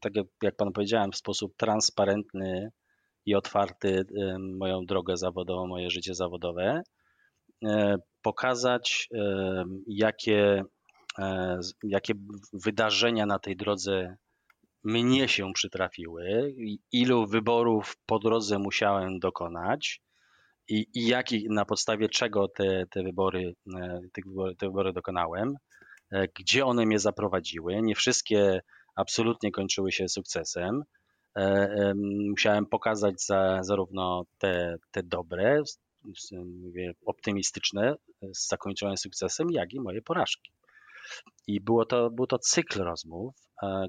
tak 0.00 0.12
jak 0.42 0.56
Pan 0.56 0.72
powiedziałem, 0.72 1.12
w 1.12 1.16
sposób 1.16 1.56
transparentny, 1.56 2.70
i 3.28 3.34
otwarty 3.34 4.04
moją 4.58 4.86
drogę 4.86 5.16
zawodową, 5.16 5.66
moje 5.66 5.90
życie 5.90 6.14
zawodowe, 6.14 6.82
e, 7.64 7.98
pokazać, 8.22 9.08
jakie, 9.86 10.64
e, 11.18 11.58
jakie 11.82 12.14
wydarzenia 12.52 13.26
na 13.26 13.38
tej 13.38 13.56
drodze 13.56 14.16
mnie 14.84 15.28
się 15.28 15.52
przytrafiły, 15.52 16.54
ilu 16.92 17.26
wyborów 17.26 17.96
po 18.06 18.18
drodze 18.18 18.58
musiałem 18.58 19.18
dokonać 19.18 20.00
i, 20.68 20.86
i 20.94 21.06
jaki, 21.06 21.46
na 21.50 21.64
podstawie 21.64 22.08
czego 22.08 22.48
te, 22.48 22.84
te, 22.90 23.02
wybory, 23.02 23.54
e, 23.76 24.00
te, 24.12 24.22
wybory, 24.26 24.56
te 24.56 24.66
wybory 24.66 24.92
dokonałem, 24.92 25.54
gdzie 26.38 26.66
one 26.66 26.86
mnie 26.86 26.98
zaprowadziły. 26.98 27.82
Nie 27.82 27.94
wszystkie 27.94 28.60
absolutnie 28.94 29.50
kończyły 29.50 29.92
się 29.92 30.08
sukcesem. 30.08 30.82
E, 31.38 31.92
musiałem 32.30 32.66
pokazać 32.66 33.22
za, 33.24 33.62
zarówno 33.62 34.24
te, 34.38 34.76
te 34.90 35.02
dobre, 35.02 35.62
optymistyczne, 37.06 37.94
zakończone 38.22 38.96
sukcesem, 38.96 39.50
jak 39.50 39.72
i 39.72 39.80
moje 39.80 40.02
porażki. 40.02 40.52
I 41.46 41.60
było 41.60 41.84
to, 41.84 42.10
był 42.10 42.26
to 42.26 42.38
cykl 42.38 42.82
rozmów, 42.82 43.34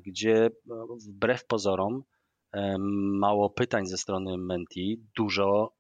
gdzie 0.05 0.49
wbrew 1.07 1.45
pozorom 1.45 2.03
mało 3.19 3.49
pytań 3.49 3.87
ze 3.87 3.97
strony 3.97 4.37
Menti, 4.37 5.01
dużo 5.17 5.73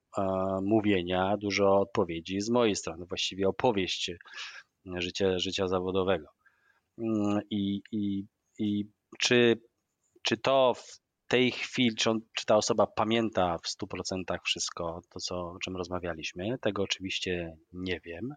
mówienia, 0.61 1.37
dużo 1.37 1.79
odpowiedzi 1.79 2.41
z 2.41 2.49
mojej 2.49 2.75
strony, 2.75 3.05
właściwie 3.05 3.47
opowieść 3.47 4.11
życia, 4.95 5.39
życia 5.39 5.67
zawodowego. 5.67 6.27
Mm, 6.97 7.39
I, 7.49 7.81
i, 7.91 8.25
i 8.59 8.85
czy, 9.19 9.61
czy 10.23 10.37
to 10.37 10.73
w 10.73 10.99
tej 11.29 11.51
chwili, 11.51 11.95
czy, 11.95 12.09
on, 12.09 12.19
czy 12.33 12.45
ta 12.45 12.55
osoba 12.55 12.87
pamięta 12.87 13.57
w 13.57 13.83
100% 13.83 14.37
wszystko 14.43 15.01
to, 15.09 15.19
co, 15.19 15.35
o 15.35 15.59
czym 15.63 15.77
rozmawialiśmy, 15.77 16.57
tego 16.61 16.83
oczywiście 16.83 17.57
nie 17.73 17.99
wiem. 17.99 18.33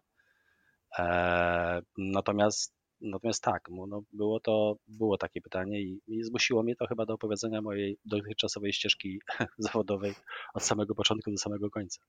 E, 0.99 1.81
natomiast 1.97 2.73
Natomiast 3.03 3.43
tak, 3.43 3.69
no, 3.87 4.01
było 4.13 4.39
to, 4.39 4.75
było 4.87 5.17
takie 5.17 5.41
pytanie 5.41 5.81
i, 5.81 6.01
i 6.07 6.23
zmusiło 6.23 6.63
mnie 6.63 6.75
to 6.75 6.87
chyba 6.87 7.05
do 7.05 7.13
opowiedzenia 7.13 7.61
mojej 7.61 7.97
dotychczasowej 8.05 8.73
ścieżki 8.73 9.19
zawodowej 9.57 10.15
od 10.53 10.63
samego 10.63 10.95
początku 10.95 11.31
do 11.31 11.37
samego 11.37 11.69
końca. 11.69 12.01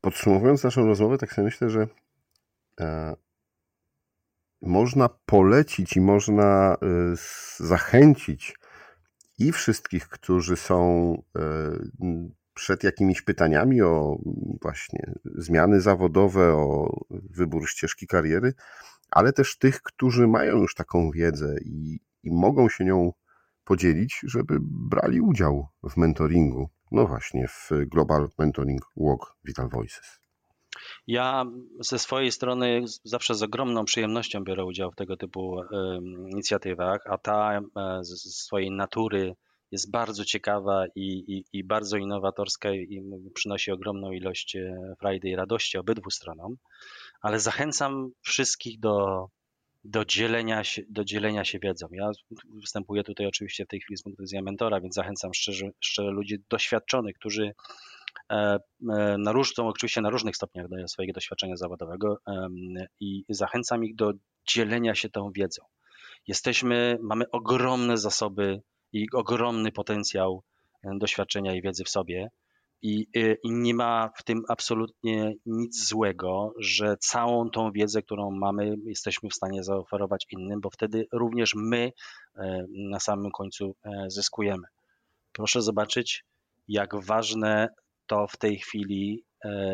Podsumowując 0.00 0.64
naszą 0.64 0.86
rozmowę, 0.86 1.18
tak 1.18 1.32
sobie 1.32 1.44
myślę, 1.44 1.70
że 1.70 1.88
e, 2.80 3.16
można 4.62 5.08
polecić 5.08 5.96
i 5.96 6.00
można 6.00 6.74
e, 6.74 6.76
zachęcić 7.56 8.54
i 9.40 9.52
wszystkich, 9.52 10.08
którzy 10.08 10.56
są 10.56 11.14
e, 11.36 11.42
przed 12.54 12.84
jakimiś 12.84 13.22
pytaniami 13.22 13.82
o 13.82 14.18
właśnie 14.62 15.12
zmiany 15.24 15.80
zawodowe, 15.80 16.54
o 16.54 16.96
wybór 17.10 17.68
ścieżki 17.68 18.06
kariery, 18.06 18.54
ale 19.10 19.32
też 19.32 19.58
tych, 19.58 19.82
którzy 19.82 20.26
mają 20.26 20.56
już 20.56 20.74
taką 20.74 21.10
wiedzę 21.10 21.56
i, 21.64 22.00
i 22.22 22.30
mogą 22.30 22.68
się 22.68 22.84
nią 22.84 23.12
podzielić, 23.64 24.20
żeby 24.22 24.58
brali 24.60 25.20
udział 25.20 25.68
w 25.90 25.96
mentoringu. 25.96 26.68
No 26.92 27.06
właśnie, 27.06 27.48
w 27.48 27.70
Global 27.86 28.28
Mentoring 28.38 28.82
Walk 28.96 29.36
Vital 29.44 29.68
Voices. 29.68 30.19
Ja 31.06 31.44
ze 31.80 31.98
swojej 31.98 32.32
strony 32.32 32.84
zawsze 33.04 33.34
z 33.34 33.42
ogromną 33.42 33.84
przyjemnością 33.84 34.44
biorę 34.44 34.64
udział 34.64 34.90
w 34.90 34.96
tego 34.96 35.16
typu 35.16 35.60
inicjatywach, 36.32 37.00
a 37.06 37.18
ta 37.18 37.58
e, 37.58 38.04
z 38.04 38.44
swojej 38.44 38.70
natury 38.70 39.34
jest 39.70 39.90
bardzo 39.90 40.24
ciekawa 40.24 40.84
i, 40.94 41.24
i, 41.34 41.44
i 41.52 41.64
bardzo 41.64 41.96
innowatorska 41.96 42.72
i 42.72 43.02
przynosi 43.34 43.70
ogromną 43.70 44.12
ilość 44.12 44.56
e, 44.56 44.94
frajdy 44.98 45.28
i 45.28 45.36
radości 45.36 45.78
obydwu 45.78 46.10
stronom, 46.10 46.56
ale 47.20 47.40
zachęcam 47.40 48.10
wszystkich 48.22 48.80
do, 48.80 49.26
do, 49.84 50.04
dzielenia 50.04 50.64
się, 50.64 50.82
do 50.88 51.04
dzielenia 51.04 51.44
się 51.44 51.58
wiedzą. 51.58 51.86
Ja 51.92 52.10
występuję 52.60 53.04
tutaj 53.04 53.26
oczywiście 53.26 53.64
w 53.64 53.68
tej 53.68 53.80
chwili 53.80 53.96
z 53.96 54.02
punktu 54.02 54.22
widzenia 54.22 54.42
mentora, 54.42 54.80
więc 54.80 54.94
zachęcam 54.94 55.34
szczerze, 55.34 55.70
szczerze 55.80 56.10
ludzi 56.10 56.38
doświadczonych, 56.50 57.16
którzy 57.16 57.54
na 59.18 59.32
róż, 59.32 59.54
są 59.54 59.68
oczywiście 59.68 60.00
na 60.00 60.10
różnych 60.10 60.36
stopniach 60.36 60.68
do 60.68 60.88
swojego 60.88 61.12
doświadczenia 61.12 61.56
zawodowego 61.56 62.18
i 63.00 63.24
zachęcam 63.28 63.84
ich 63.84 63.94
do 63.94 64.12
dzielenia 64.48 64.94
się 64.94 65.08
tą 65.08 65.30
wiedzą. 65.32 65.62
Jesteśmy, 66.26 66.98
mamy 67.02 67.30
ogromne 67.30 67.98
zasoby 67.98 68.62
i 68.92 69.06
ogromny 69.12 69.72
potencjał 69.72 70.42
e, 70.84 70.90
doświadczenia 70.98 71.54
i 71.54 71.62
wiedzy 71.62 71.84
w 71.84 71.88
sobie. 71.88 72.30
I, 72.82 73.06
e, 73.16 73.34
I, 73.34 73.50
nie 73.50 73.74
ma 73.74 74.10
w 74.16 74.22
tym 74.22 74.42
absolutnie 74.48 75.34
nic 75.46 75.88
złego, 75.88 76.54
że 76.58 76.96
całą 76.96 77.50
tą 77.50 77.72
wiedzę, 77.72 78.02
którą 78.02 78.30
mamy, 78.30 78.76
jesteśmy 78.86 79.30
w 79.30 79.34
stanie 79.34 79.64
zaoferować 79.64 80.26
innym, 80.30 80.60
bo 80.60 80.70
wtedy 80.70 81.06
również 81.12 81.54
my 81.54 81.92
e, 82.36 82.64
na 82.68 83.00
samym 83.00 83.30
końcu 83.30 83.74
zyskujemy. 84.08 84.66
Proszę 85.32 85.62
zobaczyć, 85.62 86.24
jak 86.68 87.04
ważne 87.04 87.68
to 88.10 88.26
w 88.26 88.36
tej 88.36 88.58
chwili 88.58 89.24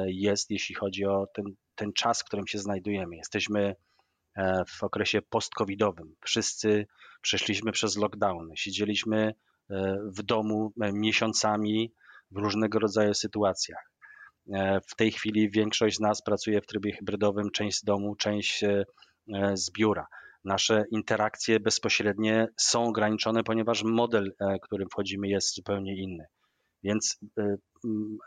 jest, 0.07 0.51
jeśli 0.51 0.75
chodzi 0.75 1.05
o 1.05 1.27
ten, 1.35 1.45
ten 1.75 1.93
czas, 1.93 2.21
w 2.21 2.25
którym 2.25 2.47
się 2.47 2.59
znajdujemy. 2.59 3.17
Jesteśmy 3.17 3.75
E, 4.37 4.65
w 4.69 4.83
okresie 4.83 5.23
post-covidowym. 5.23 6.15
Wszyscy 6.25 6.87
przeszliśmy 7.23 7.73
przez 7.73 7.97
lockdown, 7.97 8.51
siedzieliśmy 8.55 9.35
e, 9.71 9.97
w 10.17 10.23
domu 10.23 10.73
e, 10.81 10.93
miesiącami 10.93 11.93
w 12.31 12.37
różnego 12.37 12.79
rodzaju 12.79 13.15
sytuacjach. 13.15 13.91
W 14.91 14.97
tej 14.97 15.13
chwili 15.13 15.51
większość 15.51 15.97
z 15.97 16.01
nas 16.01 16.23
pracuje 16.23 16.61
w 16.61 16.67
trybie 16.67 16.93
hybrydowym, 16.93 17.51
część 17.51 17.79
z 17.79 17.85
domu, 17.85 18.17
część 18.17 18.65
z 19.55 19.71
biura. 19.73 20.07
Nasze 20.45 20.85
interakcje 20.91 21.61
bezpośrednie 21.61 22.49
są 22.57 22.85
ograniczone, 22.85 23.45
ponieważ 23.45 23.83
model, 23.83 24.33
którym 24.63 24.89
wchodzimy, 24.89 25.29
jest 25.29 25.55
zupełnie 25.55 25.97
inny. 25.97 26.25
Więc 26.83 27.19
y, 27.39 27.59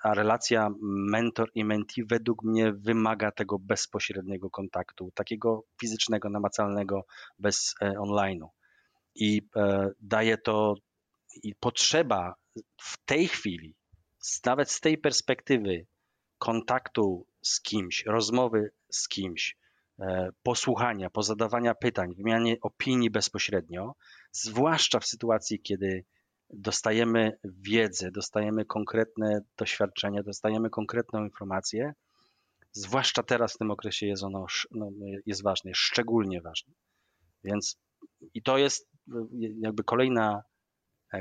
a 0.04 0.14
relacja 0.14 0.70
mentor 0.82 1.52
i 1.56 1.66
mentee 1.66 2.04
według 2.06 2.44
mnie 2.44 2.74
wymaga 2.74 3.32
tego 3.32 3.60
bezpośredniego 3.60 4.50
kontaktu, 4.50 5.12
takiego 5.16 5.64
fizycznego, 5.82 6.30
namacalnego, 6.30 7.06
bez 7.40 7.76
e, 7.82 7.92
online'u. 7.92 8.48
I 9.16 9.42
e, 9.56 9.90
daje 10.02 10.38
to 10.38 10.76
i 11.44 11.56
potrzeba 11.56 12.36
w 12.82 13.06
tej 13.06 13.28
chwili, 13.28 13.76
nawet 14.46 14.72
z 14.72 14.80
tej 14.80 14.98
perspektywy 14.98 15.86
kontaktu 16.38 17.26
z 17.42 17.62
kimś, 17.62 18.06
rozmowy 18.06 18.72
z 18.90 19.08
kimś, 19.08 19.58
e, 20.00 20.30
posłuchania, 20.44 21.10
pozadawania 21.10 21.76
pytań, 21.76 22.16
wymianie 22.16 22.58
opinii 22.62 23.10
bezpośrednio, 23.10 23.96
zwłaszcza 24.32 25.00
w 25.00 25.06
sytuacji, 25.06 25.60
kiedy 25.60 26.06
dostajemy 26.50 27.38
wiedzę, 27.44 28.12
dostajemy 28.12 28.66
konkretne 28.66 29.42
doświadczenia, 29.58 30.24
dostajemy 30.24 30.70
konkretną 30.70 31.24
informację, 31.24 31.94
zwłaszcza 32.72 33.24
teraz 33.24 33.54
w 33.54 33.58
tym 33.58 33.72
okresie 33.72 34.08
jest 34.08 34.24
ono 34.24 34.46
no, 34.72 34.90
jest 35.26 35.44
ważne, 35.44 35.72
jest 35.72 35.82
szczególnie 35.82 36.42
ważne. 36.42 36.74
Więc 37.44 37.80
i 38.34 38.42
to 38.42 38.58
jest 38.58 38.90
jakby 39.40 39.84
kolejna, 39.84 40.44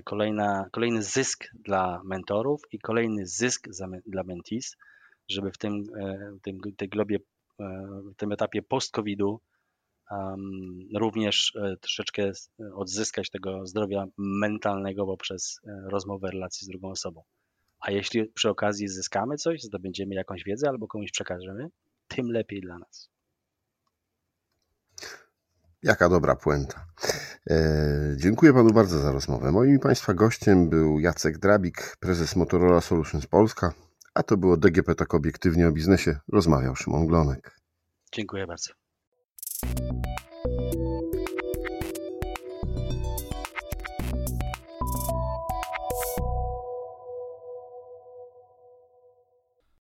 kolejna, 0.05 0.69
kolejny 0.73 1.03
zysk 1.03 1.45
dla 1.55 2.01
mentorów 2.05 2.63
i 2.73 2.79
kolejny 2.79 3.27
zysk 3.27 3.69
za, 3.71 3.87
dla 4.07 4.23
mentees, 4.23 4.77
żeby 5.29 5.51
w 5.51 5.59
tym, 5.59 5.85
w 6.39 6.41
tym 6.43 6.59
tej 6.77 6.89
globie, 6.89 7.19
w 8.13 8.17
tym 8.17 8.33
etapie 8.33 8.63
post-covidu 8.63 9.41
również 10.95 11.53
e, 11.57 11.77
troszeczkę 11.77 12.33
odzyskać 12.75 13.31
tego 13.31 13.67
zdrowia 13.67 14.05
mentalnego 14.19 15.07
poprzez 15.07 15.61
e, 15.67 15.91
rozmowę, 15.91 16.31
relacji 16.31 16.67
z 16.67 16.69
drugą 16.69 16.91
osobą. 16.91 17.23
A 17.81 17.91
jeśli 17.91 18.27
przy 18.27 18.51
okazji 18.51 18.89
zyskamy 18.89 19.37
coś, 19.37 19.63
zdobędziemy 19.63 20.15
jakąś 20.15 20.45
wiedzę 20.45 20.69
albo 20.69 20.89
komuś 20.89 21.11
przekażemy, 21.11 21.69
tym 22.09 22.31
lepiej 22.31 22.61
dla 22.61 22.79
nas. 22.79 23.11
Jaka 25.83 26.09
dobra 26.09 26.37
puenta. 26.37 26.87
E, 27.51 28.17
dziękuję 28.17 28.53
panu 28.53 28.71
bardzo 28.71 28.99
za 28.99 29.13
rozmowę. 29.13 29.53
Moim 29.53 29.79
państwa 29.79 30.15
gościem 30.15 30.69
był 30.69 31.01
Jacek 31.01 31.39
Drabik, 31.39 31.97
prezes 32.01 32.37
Motorola 32.37 32.81
Solutions 32.81 33.27
Polska, 33.27 33.73
a 34.15 34.23
to 34.23 34.37
było 34.37 34.57
DGP 34.57 34.95
Tak 34.95 35.15
Obiektywnie 35.15 35.69
o 35.69 35.73
Biznesie. 35.73 36.19
Rozmawiał 36.33 36.77
Szymon 36.77 37.07
Glonek. 37.07 37.61
Dziękuję 38.13 38.47
bardzo. 38.47 38.78
Thank 39.61 40.75
you. 40.75 40.98